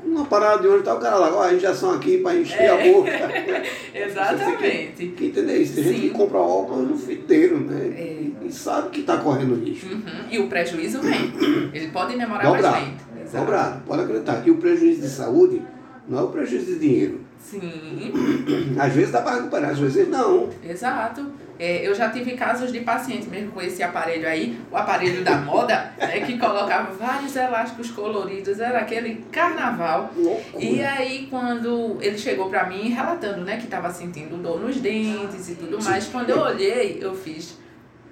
numa 0.03 0.25
parada 0.25 0.63
de 0.63 0.69
onde 0.69 0.83
tá 0.85 0.95
o 0.95 1.01
cara 1.01 1.17
lá, 1.17 1.35
ó, 1.37 1.43
a 1.43 1.53
injeção 1.53 1.91
aqui 1.93 2.19
para 2.19 2.37
encher 2.37 2.63
É. 2.63 2.69
a 2.69 2.93
boca. 2.93 3.11
Exatamente. 3.95 4.93
Tem 4.97 5.11
que 5.11 5.27
entender 5.27 5.59
isso. 5.59 5.75
Tem 5.75 5.85
gente 5.85 5.97
Sim. 6.01 6.09
que 6.09 6.11
compra 6.11 6.39
óculos 6.39 6.89
no 6.89 6.97
fiteiro, 6.97 7.59
né? 7.61 7.93
É. 7.97 8.14
E 8.55 8.57
sabe 8.57 8.91
que 8.91 9.01
está 9.01 9.17
correndo 9.17 9.57
risco. 9.57 9.93
Uhum. 9.93 10.03
E 10.31 10.39
o 10.39 10.47
prejuízo 10.49 11.01
vem. 11.01 11.33
Ele 11.73 11.89
pode 11.89 12.17
demorar 12.17 12.45
Dobrado. 12.45 12.77
bastante. 12.77 13.05
Exato. 13.21 13.45
Dobrado, 13.45 13.83
pode 13.85 14.03
acreditar. 14.03 14.43
E 14.47 14.51
o 14.53 14.57
prejuízo 14.59 15.01
de 15.01 15.09
saúde 15.09 15.61
não 16.09 16.21
é 16.21 16.23
o 16.23 16.29
prejuízo 16.29 16.67
de 16.67 16.79
dinheiro. 16.79 17.21
Sim, 17.41 18.13
Às 18.79 18.93
vezes 18.95 19.11
dá 19.11 19.21
para 19.21 19.37
recuperar, 19.37 19.71
às 19.73 19.79
vezes 19.79 20.09
não. 20.09 20.49
exato. 20.63 21.27
É, 21.59 21.87
eu 21.87 21.95
já 21.95 22.09
tive 22.11 22.33
casos 22.33 22.73
de 22.73 22.81
pacientes 22.81 23.29
mesmo 23.29 23.53
com 23.53 23.61
esse 23.61 23.83
aparelho 23.83 24.27
aí, 24.27 24.59
o 24.73 24.77
aparelho 24.77 25.23
da 25.23 25.37
moda, 25.37 25.93
né, 25.99 26.21
que 26.21 26.39
colocava 26.39 26.93
vários 26.93 27.37
elásticos 27.37 27.91
coloridos, 27.91 28.59
era 28.61 28.79
aquele 28.79 29.25
carnaval. 29.31 30.11
Loucura. 30.17 30.65
E 30.65 30.83
aí, 30.83 31.27
quando 31.31 31.99
ele 32.01 32.17
chegou 32.17 32.49
pra 32.49 32.67
mim 32.67 32.89
relatando, 32.89 33.43
né, 33.45 33.59
que 33.59 33.67
tava 33.67 33.91
sentindo 33.93 34.37
dor 34.39 34.59
nos 34.61 34.77
dentes 34.81 35.49
e 35.51 35.55
tudo 35.55 35.83
mais, 35.85 36.07
quando 36.07 36.31
eu 36.31 36.39
olhei, 36.39 36.99
eu 37.01 37.15
fiz. 37.15 37.59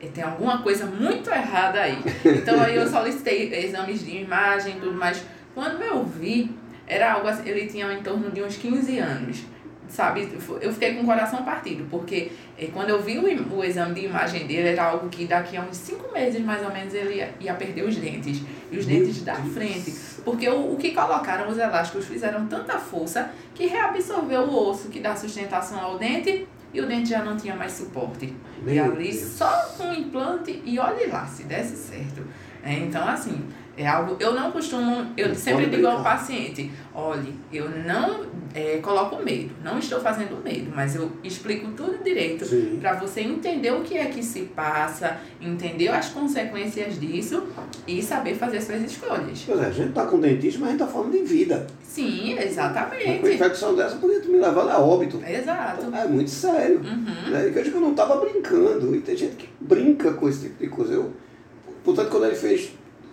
"Eh, 0.03 0.09
Tem 0.13 0.25
alguma 0.25 0.63
coisa 0.63 0.85
muito 0.87 1.31
errada 1.31 1.81
aí. 1.81 1.99
Então 2.25 2.61
aí 2.61 2.77
eu 2.77 2.87
solicitei 2.89 3.53
exames 3.65 4.05
de 4.05 4.19
imagem 4.19 4.77
e 4.77 4.81
tudo 4.81 4.93
mais. 4.95 5.23
Quando 5.55 5.81
eu 5.83 6.03
vi, 6.05 6.51
era 6.87 7.13
algo 7.13 7.29
assim, 7.29 7.49
ele 7.49 7.67
tinha 7.67 7.91
em 7.93 8.03
torno 8.03 8.31
de 8.31 8.43
uns 8.43 8.57
15 8.57 8.99
anos. 8.99 9.43
Sabe, 9.89 10.27
eu 10.63 10.73
fiquei 10.73 10.95
com 10.95 11.03
o 11.03 11.05
coração 11.05 11.43
partido, 11.45 11.87
porque 11.91 12.33
eh, 12.59 12.69
quando 12.73 12.89
eu 12.89 13.03
vi 13.03 13.19
o, 13.19 13.55
o 13.59 13.63
exame 13.63 13.93
de 13.95 14.07
imagem 14.07 14.47
dele, 14.47 14.69
era 14.69 14.85
algo 14.85 15.11
que 15.11 15.27
daqui 15.27 15.55
a 15.55 15.61
uns 15.61 15.77
5 15.77 16.11
meses 16.15 16.41
mais 16.41 16.63
ou 16.65 16.73
menos 16.73 16.95
ele 16.95 17.17
ia, 17.17 17.35
ia 17.39 17.53
perder 17.53 17.83
os 17.85 17.97
dentes. 17.97 18.41
E 18.71 18.79
os 18.79 18.87
dentes 18.87 19.23
da 19.23 19.35
frente. 19.35 19.93
Porque 20.25 20.49
o, 20.49 20.73
o 20.73 20.77
que 20.79 20.93
colocaram 20.93 21.47
os 21.51 21.59
elásticos 21.59 22.07
fizeram 22.07 22.47
tanta 22.47 22.79
força 22.79 23.31
que 23.55 23.67
reabsorveu 23.67 24.41
o 24.45 24.71
osso 24.71 24.89
que 24.89 24.99
dá 24.99 25.15
sustentação 25.15 25.79
ao 25.79 25.99
dente 25.99 26.47
e 26.73 26.81
o 26.81 26.87
dente 26.87 27.11
já 27.11 27.23
não 27.25 27.37
tinha 27.37 27.55
mais 27.55 27.73
suporte. 27.73 28.35
e 28.61 28.63
Meu 28.65 28.85
ali 28.85 29.09
Deus. 29.13 29.33
só 29.33 29.51
com 29.77 29.93
implante 29.93 30.63
e 30.65 30.79
olhe 30.79 31.07
lá, 31.07 31.27
se 31.27 31.45
desse 31.45 31.77
certo. 31.77 32.27
É, 32.63 32.75
então, 32.75 33.07
assim, 33.07 33.45
é 33.77 33.87
algo. 33.87 34.17
Eu 34.21 34.35
não 34.35 34.51
costumo. 34.51 35.13
Eu 35.17 35.29
Não 35.29 35.35
sempre 35.35 35.67
digo 35.67 35.87
ao 35.87 36.03
paciente: 36.03 36.71
olhe, 36.95 37.35
eu 37.53 37.69
não 37.71 38.27
é, 38.55 38.79
coloco 38.79 39.23
medo, 39.23 39.55
não 39.65 39.79
estou 39.79 40.01
fazendo 40.01 40.43
medo, 40.43 40.71
mas 40.75 40.95
eu 40.95 41.11
explico 41.25 41.71
tudo 41.73 42.03
direito 42.05 42.45
para 42.81 42.95
você 42.95 43.23
entender 43.23 43.73
o 43.73 43.81
que 43.81 43.97
é 43.97 44.07
que 44.07 44.23
se 44.23 44.41
passa, 44.43 45.19
entender 45.41 45.89
as 45.89 46.09
consequências 46.11 47.01
disso 47.01 47.45
e 47.87 48.03
saber 48.03 48.35
fazer 48.35 48.61
suas 48.61 48.83
escolhas. 48.83 49.43
Pois 49.47 49.61
é, 49.61 49.67
a 49.67 49.71
gente 49.71 49.89
está 49.89 50.07
com 50.07 50.21
dentista, 50.21 50.61
mas 50.61 50.69
a 50.69 50.73
gente 50.73 50.83
está 50.83 50.93
falando 50.93 51.13
de 51.13 51.23
vida. 51.23 51.67
Sim, 51.83 52.33
Uma 52.35 52.43
exatamente. 52.43 53.35
infecção 53.35 53.75
dessa 53.75 53.97
podia 53.97 54.21
me 54.21 54.39
levar 54.39 54.69
a 54.69 54.79
óbito. 54.79 55.23
Exato. 55.27 55.95
É 55.95 56.07
muito 56.07 56.31
sério. 56.31 56.81
Uhum. 56.81 57.31
Né? 57.31 57.49
E 57.49 57.51
veja 57.51 57.71
que 57.71 57.77
eu 57.77 57.81
não 57.81 57.91
estava 57.91 58.17
brincando. 58.17 58.95
E 58.95 59.01
tem 59.01 59.17
gente 59.17 59.37
que 59.37 59.49
brinca 59.61 60.13
com 60.15 60.29
esse 60.29 60.49
tipo 60.49 60.63
de 60.63 60.69
coisa. 60.69 60.95
Eu, 60.95 61.13
portanto, 61.85 62.09
quando 62.09 62.25
ele 62.25 62.35
fez, 62.35 62.73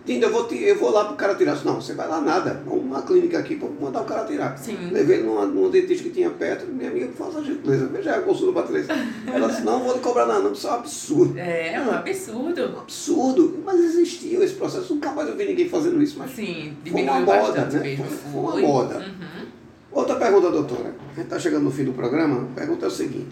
Tinda, 0.09 0.25
eu 0.25 0.31
vou, 0.31 0.47
ti- 0.47 0.63
eu 0.63 0.75
vou 0.75 0.89
lá 0.89 1.05
pro 1.05 1.15
cara 1.15 1.35
tirar. 1.35 1.63
Não, 1.63 1.75
você 1.79 1.93
vai 1.93 2.07
lá 2.07 2.19
nada. 2.19 2.63
Numa 2.65 3.01
clínica 3.03 3.37
aqui 3.37 3.55
para 3.57 3.69
mandar 3.79 4.01
o 4.01 4.05
cara 4.05 4.25
tirar. 4.25 4.57
Sim. 4.57 4.89
Levei 4.91 5.17
ele 5.17 5.27
numa, 5.27 5.45
numa 5.45 5.69
dentista 5.69 6.03
que 6.03 6.09
tinha 6.09 6.31
perto. 6.31 6.65
Minha 6.65 6.89
amiga, 6.89 7.09
faça 7.15 7.37
a 7.37 7.43
gentileza. 7.43 7.85
Veja 7.87 8.15
a 8.15 8.21
consulta 8.23 8.53
para 8.53 8.63
Teresa. 8.67 8.91
Ela 9.31 9.47
disse, 9.47 9.61
não, 9.61 9.83
vou 9.83 9.93
lhe 9.93 9.99
cobrar 9.99 10.25
nada, 10.25 10.39
não. 10.39 10.51
Isso 10.53 10.65
é 10.67 10.71
um 10.71 10.73
absurdo. 10.73 11.37
É 11.37 11.79
um 11.87 11.91
absurdo. 11.91 12.63
Absurdo. 12.79 13.59
Mas 13.63 13.79
existiu 13.81 14.41
esse 14.41 14.55
processo. 14.55 14.95
Nunca 14.95 15.11
mais 15.11 15.29
eu 15.29 15.35
vi 15.35 15.45
ninguém 15.45 15.69
fazendo 15.69 16.01
isso. 16.01 16.17
Mas 16.17 16.31
Sim, 16.31 16.73
Foi 16.91 17.03
uma 17.03 17.19
moda, 17.19 17.65
né? 17.65 17.79
mesmo. 17.79 18.05
Foi 18.05 18.39
uma 18.41 18.51
Foi. 18.53 18.61
moda. 18.63 18.97
Uhum. 18.97 19.45
Outra 19.91 20.15
pergunta, 20.15 20.49
doutora. 20.49 20.95
A 21.11 21.15
gente 21.15 21.25
está 21.25 21.37
chegando 21.37 21.65
no 21.65 21.71
fim 21.71 21.83
do 21.83 21.93
programa. 21.93 22.47
A 22.51 22.55
pergunta 22.59 22.85
é 22.85 22.87
o 22.87 22.91
seguinte: 22.91 23.29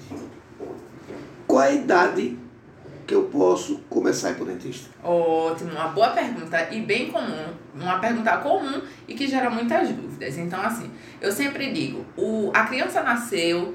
Qual 1.47 1.61
é 1.63 1.69
a 1.69 1.71
idade 1.73 2.37
que 3.07 3.15
eu 3.15 3.23
posso 3.23 3.77
começar 3.89 4.27
a 4.27 4.31
ir 4.31 4.33
para 4.35 4.43
o 4.43 4.47
dentista? 4.47 4.89
Ótimo, 5.01 5.71
uma 5.71 5.87
boa 5.87 6.09
pergunta 6.09 6.67
e 6.69 6.81
bem 6.81 7.09
comum, 7.09 7.45
uma 7.73 7.99
pergunta 7.99 8.37
comum 8.37 8.81
e 9.07 9.15
que 9.15 9.25
gera 9.25 9.49
muitas 9.49 9.87
dúvidas. 9.89 10.37
Então, 10.37 10.61
assim, 10.61 10.91
eu 11.21 11.31
sempre 11.31 11.71
digo, 11.71 12.05
o, 12.17 12.51
a 12.53 12.65
criança 12.65 13.01
nasceu, 13.01 13.73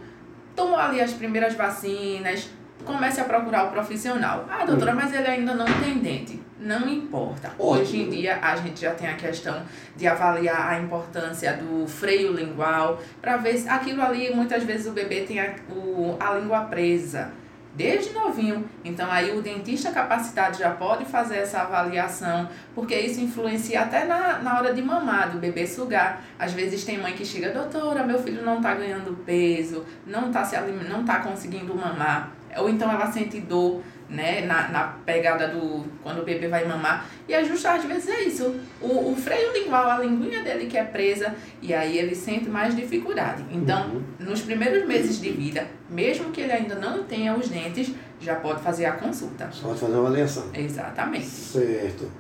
tomou 0.55 0.77
ali 0.77 1.01
as 1.01 1.15
primeiras 1.15 1.55
vacinas, 1.55 2.51
comece 2.85 3.23
a 3.23 3.25
procurar 3.25 3.69
o 3.69 3.71
profissional. 3.71 4.47
Ah, 4.51 4.67
doutora, 4.67 4.95
mas 4.95 5.15
ele 5.15 5.27
ainda 5.27 5.55
não 5.55 5.65
tem 5.65 5.99
dente. 5.99 6.39
Não 6.61 6.87
importa. 6.89 7.53
Hoje 7.59 7.97
em 7.97 8.03
Ótimo. 8.03 8.11
dia 8.11 8.39
a 8.41 8.55
gente 8.57 8.83
já 8.83 8.95
tem 8.95 9.09
a 9.09 9.15
questão 9.15 9.63
de 9.97 10.07
avaliar 10.07 10.73
a 10.73 10.79
importância 10.79 11.55
do 11.55 11.89
freio 11.89 12.33
lingual 12.33 13.01
para 13.21 13.39
ver 13.39 13.57
se 13.57 13.69
aquilo 13.69 14.03
ali, 14.03 14.33
muitas 14.33 14.63
vezes 14.63 14.87
o 14.87 14.93
bebê 14.93 15.23
tem 15.23 15.41
a, 15.41 15.55
o, 15.71 16.17
a 16.21 16.35
língua 16.35 16.61
presa 16.63 17.33
desde 17.75 18.13
novinho. 18.13 18.65
Então 18.85 19.11
aí 19.11 19.37
o 19.37 19.43
dentista 19.43 19.91
capacitado 19.91 20.57
já 20.59 20.71
pode 20.71 21.05
fazer 21.05 21.39
essa 21.39 21.63
avaliação, 21.63 22.49
porque 22.75 22.95
isso 22.95 23.21
influencia 23.21 23.83
até 23.83 24.05
na, 24.05 24.39
na 24.39 24.59
hora 24.59 24.75
de 24.75 24.83
mamar, 24.83 25.31
do 25.31 25.39
bebê 25.39 25.67
sugar. 25.67 26.23
Às 26.39 26.53
vezes 26.53 26.85
tem 26.85 26.99
mãe 26.99 27.15
que 27.15 27.25
chega, 27.25 27.51
doutora, 27.51 28.05
meu 28.05 28.19
filho 28.19 28.45
não 28.45 28.57
está 28.57 28.75
ganhando 28.75 29.17
peso, 29.25 29.85
não 30.07 30.29
está 30.29 30.45
se 30.45 30.57
não 30.89 31.05
tá 31.05 31.21
conseguindo 31.21 31.75
mamar. 31.75 32.31
Ou 32.57 32.69
então 32.69 32.91
ela 32.91 33.11
sente 33.11 33.41
dor, 33.41 33.81
né, 34.13 34.43
na, 34.47 34.69
na 34.69 34.85
pegada 35.05 35.49
do 35.49 35.85
quando 36.03 36.21
o 36.21 36.25
bebê 36.25 36.47
vai 36.49 36.65
mamar. 36.67 37.07
E 37.29 37.33
é 37.35 37.43
justo 37.45 37.67
às 37.67 37.83
vezes 37.85 38.09
é 38.09 38.23
isso. 38.23 38.55
O, 38.81 39.13
o 39.13 39.17
freio 39.17 39.53
lingual, 39.53 39.91
a 39.91 39.99
linguinha 39.99 40.43
dele 40.43 40.67
que 40.67 40.77
é 40.77 40.85
presa, 40.85 41.35
e 41.61 41.73
aí 41.73 41.99
ele 41.99 42.15
sente 42.15 42.49
mais 42.49 42.77
dificuldade. 42.77 43.45
Então, 43.51 43.83
Uhum. 43.91 44.03
nos 44.21 44.43
primeiros 44.43 44.87
meses 44.87 45.21
de 45.21 45.31
vida, 45.31 45.67
mesmo 45.91 46.31
que 46.31 46.41
ele 46.43 46.53
ainda 46.53 46.75
não 46.77 47.03
tenha 47.05 47.35
os 47.35 47.49
dentes, 47.49 47.93
já 48.21 48.37
pode 48.37 48.63
fazer 48.63 48.85
a 48.85 48.93
consulta. 48.93 49.51
Pode 49.61 49.81
fazer 49.81 49.93
uma 49.95 50.07
avaliação. 50.07 50.45
Exatamente. 50.55 51.27
Certo. 51.27 52.11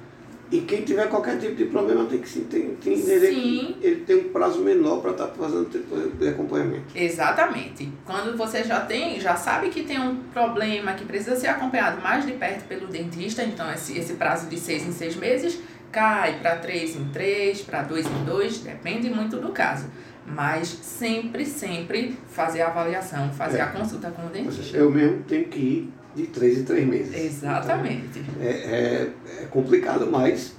E 0.52 0.60
quem 0.60 0.82
tiver 0.82 1.08
qualquer 1.08 1.38
tipo 1.38 1.54
de 1.54 1.64
problema 1.64 2.04
tem 2.04 2.18
que 2.20 2.28
se 2.28 2.40
tem, 2.40 2.72
entender 2.72 3.20
Sim. 3.32 3.76
que 3.80 3.86
ele 3.86 4.00
tem 4.04 4.16
um 4.16 4.28
prazo 4.28 4.60
menor 4.60 5.00
para 5.00 5.12
estar 5.12 5.28
fazendo 5.28 5.64
tipo 5.70 5.96
de 5.96 6.28
acompanhamento. 6.28 6.84
Exatamente. 6.94 7.90
Quando 8.04 8.36
você 8.36 8.62
já 8.62 8.80
tem, 8.80 9.18
já 9.18 9.34
sabe 9.34 9.70
que 9.70 9.82
tem 9.82 9.98
um 9.98 10.16
problema 10.32 10.92
que 10.92 11.06
precisa 11.06 11.36
ser 11.36 11.46
acompanhado 11.46 12.02
mais 12.02 12.26
de 12.26 12.32
perto 12.32 12.64
pelo 12.68 12.86
dentista, 12.86 13.42
então 13.42 13.72
esse, 13.72 13.98
esse 13.98 14.12
prazo 14.14 14.46
de 14.50 14.58
seis 14.58 14.86
em 14.86 14.92
seis 14.92 15.16
meses 15.16 15.58
cai 15.90 16.38
para 16.40 16.56
três 16.56 16.96
em 16.96 17.04
três, 17.06 17.62
para 17.62 17.82
dois 17.82 18.06
em 18.06 18.24
dois, 18.26 18.58
depende 18.58 19.08
muito 19.08 19.38
do 19.38 19.52
caso. 19.52 19.86
Mas 20.26 20.68
sempre, 20.68 21.44
sempre 21.46 22.16
fazer 22.28 22.60
a 22.62 22.68
avaliação, 22.68 23.30
fazer 23.32 23.58
É. 23.58 23.62
a 23.62 23.66
consulta 23.68 24.10
com 24.10 24.26
o 24.26 24.28
dentista. 24.30 24.76
Eu 24.76 24.90
mesmo 24.90 25.22
tenho 25.24 25.46
que 25.46 25.58
ir 25.58 25.92
de 26.14 26.26
três 26.26 26.58
em 26.58 26.64
três 26.64 26.86
meses. 26.86 27.14
Exatamente. 27.14 28.18
Então, 28.18 28.42
é, 28.42 28.50
é, 28.50 29.10
é 29.42 29.46
complicado, 29.46 30.08
mas 30.10 30.54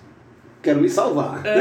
quero 0.61 0.81
me 0.81 0.89
salvar. 0.89 1.41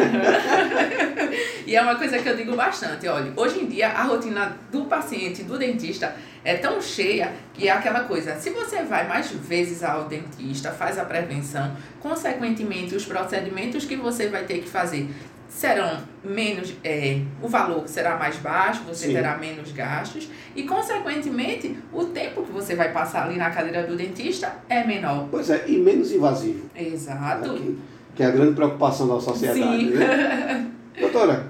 E 1.66 1.76
é 1.76 1.80
uma 1.80 1.94
coisa 1.94 2.18
que 2.18 2.28
eu 2.28 2.36
digo 2.36 2.56
bastante, 2.56 3.06
olha, 3.06 3.32
hoje 3.36 3.60
em 3.60 3.66
dia 3.66 3.88
a 3.88 4.02
rotina 4.02 4.56
do 4.70 4.84
paciente, 4.84 5.44
do 5.44 5.56
dentista, 5.56 6.14
é 6.44 6.56
tão 6.56 6.82
cheia 6.82 7.32
que 7.54 7.68
é 7.68 7.70
aquela 7.70 8.00
coisa, 8.00 8.36
se 8.36 8.50
você 8.50 8.82
vai 8.82 9.06
mais 9.06 9.30
vezes 9.30 9.82
ao 9.82 10.04
dentista, 10.04 10.72
faz 10.72 10.98
a 10.98 11.04
prevenção, 11.04 11.76
consequentemente 12.00 12.96
os 12.96 13.04
procedimentos 13.04 13.84
que 13.84 13.94
você 13.94 14.28
vai 14.28 14.44
ter 14.44 14.58
que 14.58 14.68
fazer 14.68 15.08
serão 15.52 15.98
menos, 16.24 16.74
é, 16.82 17.20
o 17.42 17.46
valor 17.46 17.86
será 17.86 18.16
mais 18.16 18.36
baixo, 18.36 18.82
você 18.88 19.08
Sim. 19.08 19.12
terá 19.12 19.36
menos 19.36 19.70
gastos 19.72 20.28
e 20.56 20.62
consequentemente 20.62 21.76
o 21.92 22.06
tempo 22.06 22.42
que 22.42 22.50
você 22.50 22.74
vai 22.74 22.90
passar 22.90 23.26
ali 23.26 23.36
na 23.36 23.50
cadeira 23.50 23.84
do 23.86 23.94
dentista 23.94 24.54
é 24.68 24.84
menor. 24.84 25.28
Pois 25.30 25.50
é, 25.50 25.64
e 25.68 25.78
menos 25.78 26.10
invasivo. 26.10 26.68
Exato. 26.74 27.52
né, 27.52 27.58
Que, 27.58 27.78
que 28.16 28.22
é 28.22 28.26
a 28.26 28.30
grande 28.30 28.54
preocupação 28.54 29.06
da 29.06 29.20
sociedade. 29.20 29.60
Sim. 29.60 29.90
Né? 29.90 30.70
Doutora, 30.98 31.46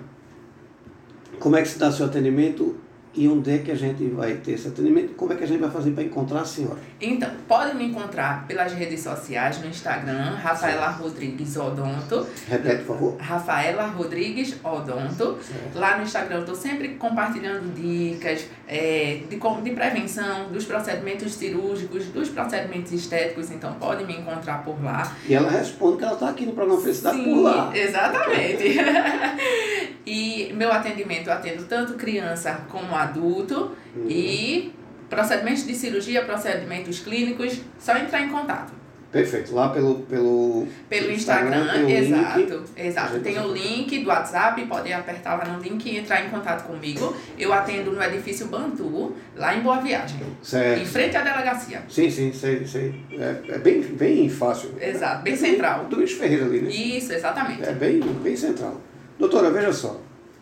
como 1.38 1.56
é 1.56 1.62
que 1.62 1.68
se 1.68 1.78
dá 1.78 1.90
seu 1.90 2.06
atendimento 2.06 2.76
e 3.14 3.28
onde 3.28 3.50
é 3.50 3.58
que 3.58 3.70
a 3.70 3.74
gente 3.74 4.04
vai 4.08 4.34
ter 4.34 4.52
esse 4.52 4.68
atendimento? 4.68 5.14
Como 5.14 5.32
é 5.32 5.36
que 5.36 5.44
a 5.44 5.46
gente 5.46 5.60
vai 5.60 5.70
fazer 5.70 5.90
para 5.90 6.02
encontrar 6.02 6.40
a 6.40 6.44
senhora? 6.44 6.78
Então, 7.00 7.30
pode 7.46 7.76
me 7.76 7.84
encontrar 7.84 8.46
pelas 8.46 8.72
redes 8.72 9.00
sociais, 9.00 9.60
no 9.60 9.66
Instagram, 9.66 10.34
Rafaela 10.36 10.88
Rodrigues 10.88 11.56
Odonto. 11.56 12.26
Repete, 12.48 12.84
por 12.84 12.96
favor. 12.96 13.16
Rafaela 13.18 13.86
Rodrigues 13.88 14.56
Odonto. 14.64 15.38
Certo. 15.42 15.78
Lá 15.78 15.98
no 15.98 16.04
Instagram 16.04 16.36
eu 16.36 16.40
estou 16.40 16.54
sempre 16.54 16.90
compartilhando 16.90 17.74
dicas 17.74 18.46
é, 18.66 19.20
de, 19.28 19.36
de 19.36 19.70
prevenção 19.72 20.50
dos 20.50 20.64
procedimentos 20.64 21.34
cirúrgicos, 21.34 22.06
dos 22.06 22.30
procedimentos 22.30 22.92
estéticos, 22.92 23.50
então 23.50 23.74
pode 23.74 24.04
me 24.04 24.16
encontrar 24.16 24.64
por 24.64 24.82
lá. 24.82 25.14
E 25.28 25.34
ela 25.34 25.50
responde 25.50 25.98
que 25.98 26.04
ela 26.04 26.14
está 26.14 26.30
aqui 26.30 26.46
no 26.46 26.52
programa 26.52 26.80
Felicidade 26.80 27.18
Sim, 27.18 27.24
por 27.24 27.42
lá. 27.42 27.70
Exatamente. 27.74 28.78
e 30.06 30.52
meu 30.54 30.72
atendimento 30.72 31.28
eu 31.28 31.32
atendo 31.32 31.64
tanto 31.64 31.94
criança 31.94 32.60
como 32.68 32.94
adulto 32.94 33.72
Uhum. 33.96 34.06
e 34.08 34.72
Procedimentos 35.10 35.66
de 35.66 35.74
cirurgia, 35.74 36.24
procedimentos 36.24 37.00
clínicos, 37.00 37.60
só 37.78 37.94
entrar 37.98 38.22
em 38.22 38.30
contato. 38.30 38.72
Perfeito. 39.12 39.54
Lá 39.54 39.68
pelo. 39.68 39.96
Pelo, 40.04 40.66
Pelo 40.88 41.12
Instagram, 41.12 41.64
Instagram, 41.66 41.90
exato. 41.90 42.38
link. 42.38 42.62
Exato. 42.78 43.20
Tem 43.20 43.38
o 43.38 43.52
link 43.52 43.98
do 43.98 44.08
WhatsApp, 44.08 44.64
podem 44.64 44.94
apertar 44.94 45.34
lá 45.36 45.44
no 45.52 45.60
link 45.62 45.84
e 45.84 45.98
entrar 45.98 46.24
em 46.24 46.30
contato 46.30 46.66
comigo. 46.66 47.14
Eu 47.38 47.52
atendo 47.52 47.92
no 47.92 48.02
edifício 48.02 48.46
Bantu, 48.46 49.14
lá 49.36 49.54
em 49.54 49.60
Boa 49.60 49.82
Viagem, 49.82 50.16
em 50.18 50.42
Certo. 50.42 50.86
frente 50.86 51.14
à 51.14 51.20
delegacia. 51.20 51.82
Sim, 51.90 52.08
sim, 52.10 52.32
sei, 52.32 52.66
sei. 52.66 52.94
É, 53.12 53.52
é 53.56 53.58
bem, 53.58 53.82
bem 53.82 54.30
fácil. 54.30 54.70
Exato, 54.80 55.22
bem 55.24 55.34
É 55.34 55.36
central. 55.36 55.84
Do 55.90 55.96
Luiz 55.96 56.12
Ferreira 56.12 56.46
ali, 56.46 56.62
né? 56.62 56.70
Isso, 56.70 57.12
exatamente. 57.12 57.64
É 57.64 57.72
bem, 57.72 58.00
bem 58.00 58.34
central. 58.34 58.80
Doutora, 59.22 59.52
veja 59.52 59.72
só. 59.72 60.00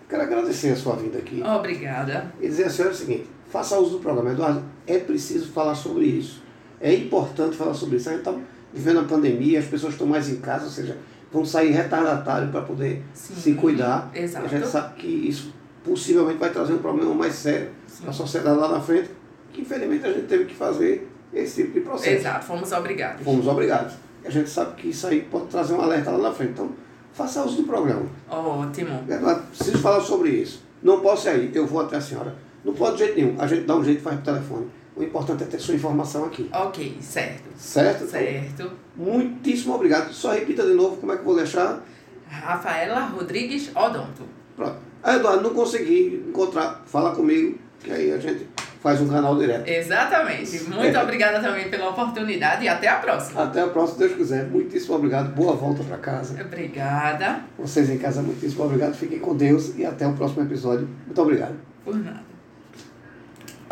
Quero 0.08 0.22
agradecer 0.22 0.70
a 0.70 0.76
sua 0.76 0.96
vinda 0.96 1.18
aqui 1.18 1.42
Obrigada. 1.42 2.32
e 2.40 2.48
dizer 2.48 2.64
a 2.64 2.70
senhora 2.70 2.94
o 2.94 2.96
seguinte: 2.96 3.28
faça 3.50 3.78
uso 3.78 3.98
do 3.98 3.98
programa. 3.98 4.30
Eduardo, 4.30 4.62
é 4.86 4.98
preciso 4.98 5.52
falar 5.52 5.74
sobre 5.74 6.06
isso. 6.06 6.42
É 6.80 6.94
importante 6.94 7.58
falar 7.58 7.74
sobre 7.74 7.98
isso. 7.98 8.08
A 8.08 8.12
gente 8.12 8.20
está 8.20 8.34
vivendo 8.72 9.00
a 9.00 9.04
pandemia, 9.04 9.58
as 9.58 9.66
pessoas 9.66 9.92
estão 9.92 10.06
mais 10.06 10.30
em 10.30 10.36
casa, 10.36 10.64
ou 10.64 10.70
seja, 10.70 10.96
vão 11.30 11.44
sair 11.44 11.72
retardatário 11.72 12.48
para 12.50 12.62
poder 12.62 13.02
Sim, 13.12 13.34
se 13.34 13.52
cuidar. 13.52 14.10
exato. 14.14 14.46
A 14.46 14.48
gente 14.48 14.66
sabe 14.66 14.94
que 14.94 15.06
isso 15.06 15.52
possivelmente 15.84 16.38
vai 16.38 16.48
trazer 16.48 16.72
um 16.72 16.78
problema 16.78 17.12
mais 17.12 17.34
sério 17.34 17.68
para 18.00 18.08
a 18.08 18.14
sociedade 18.14 18.58
lá 18.58 18.68
na 18.68 18.80
frente, 18.80 19.10
que 19.52 19.60
infelizmente 19.60 20.06
a 20.06 20.12
gente 20.12 20.26
teve 20.26 20.46
que 20.46 20.54
fazer 20.54 21.06
esse 21.34 21.64
tipo 21.64 21.74
de 21.74 21.80
processo. 21.80 22.16
Exato, 22.16 22.46
fomos 22.46 22.72
obrigados. 22.72 23.22
Fomos 23.22 23.46
obrigados. 23.46 23.92
E 24.24 24.26
a 24.26 24.30
gente 24.30 24.48
sabe 24.48 24.74
que 24.76 24.88
isso 24.88 25.06
aí 25.06 25.20
pode 25.20 25.48
trazer 25.48 25.74
um 25.74 25.82
alerta 25.82 26.10
lá 26.10 26.30
na 26.30 26.32
frente. 26.32 26.52
Então, 26.52 26.70
faça 27.12 27.44
uso 27.44 27.56
do 27.56 27.62
programa. 27.64 28.06
Ótimo. 28.28 29.04
Eduardo, 29.08 29.42
preciso 29.48 29.78
falar 29.78 30.00
sobre 30.00 30.30
isso. 30.30 30.62
Não 30.82 31.00
posso 31.00 31.28
ir 31.28 31.30
aí, 31.30 31.50
eu 31.54 31.66
vou 31.66 31.80
até 31.80 31.96
a 31.96 32.00
senhora. 32.00 32.34
Não 32.64 32.74
pode 32.74 32.96
de 32.96 33.04
jeito 33.04 33.16
nenhum. 33.16 33.40
A 33.40 33.46
gente 33.46 33.64
dá 33.64 33.76
um 33.76 33.84
jeito 33.84 34.00
e 34.00 34.02
faz 34.02 34.16
por 34.16 34.24
telefone. 34.24 34.66
O 34.96 35.02
importante 35.02 35.42
é 35.44 35.46
ter 35.46 35.58
sua 35.58 35.74
informação 35.74 36.24
aqui. 36.24 36.48
Ok, 36.52 36.98
certo. 37.00 37.48
Certo? 37.56 38.06
Certo. 38.06 38.70
muitíssimo 38.96 39.74
obrigado. 39.74 40.12
Só 40.12 40.32
repita 40.32 40.62
de 40.66 40.74
novo 40.74 40.96
como 40.96 41.12
é 41.12 41.14
que 41.14 41.22
eu 41.22 41.26
vou 41.26 41.36
deixar. 41.36 41.82
Rafaela 42.28 43.06
Rodrigues 43.06 43.70
Odonto. 43.74 44.24
Pronto. 44.56 44.76
Ah, 45.02 45.16
Eduardo, 45.16 45.42
não 45.42 45.54
consegui 45.54 46.22
encontrar. 46.28 46.82
Fala 46.86 47.14
comigo, 47.14 47.58
que 47.78 47.90
aí 47.90 48.12
a 48.12 48.18
gente 48.18 48.46
faz 48.80 49.00
um 49.00 49.08
canal 49.08 49.38
direto. 49.38 49.68
Exatamente. 49.68 50.64
Muito 50.64 50.98
obrigada 50.98 51.40
também 51.40 51.68
pela 51.70 51.90
oportunidade 51.90 52.64
e 52.64 52.68
até 52.68 52.88
a 52.88 52.96
próxima. 52.96 53.44
Até 53.44 53.60
a 53.60 53.68
próxima, 53.68 53.98
se 53.98 53.98
Deus 53.98 54.18
quiser. 54.18 54.46
Muitíssimo 54.46 54.96
obrigado. 54.96 55.34
Boa 55.34 55.54
volta 55.54 55.84
para 55.84 55.98
casa. 55.98 56.40
Obrigada. 56.40 57.40
Vocês 57.58 57.88
em 57.90 57.98
casa, 57.98 58.22
muitíssimo 58.22 58.64
obrigado. 58.64 58.94
Fiquem 58.94 59.18
com 59.18 59.36
Deus 59.36 59.76
e 59.76 59.84
até 59.84 60.06
o 60.06 60.14
próximo 60.14 60.42
episódio. 60.42 60.88
Muito 61.06 61.20
obrigado. 61.20 61.54
Por 61.84 61.96
nada. 61.96 62.29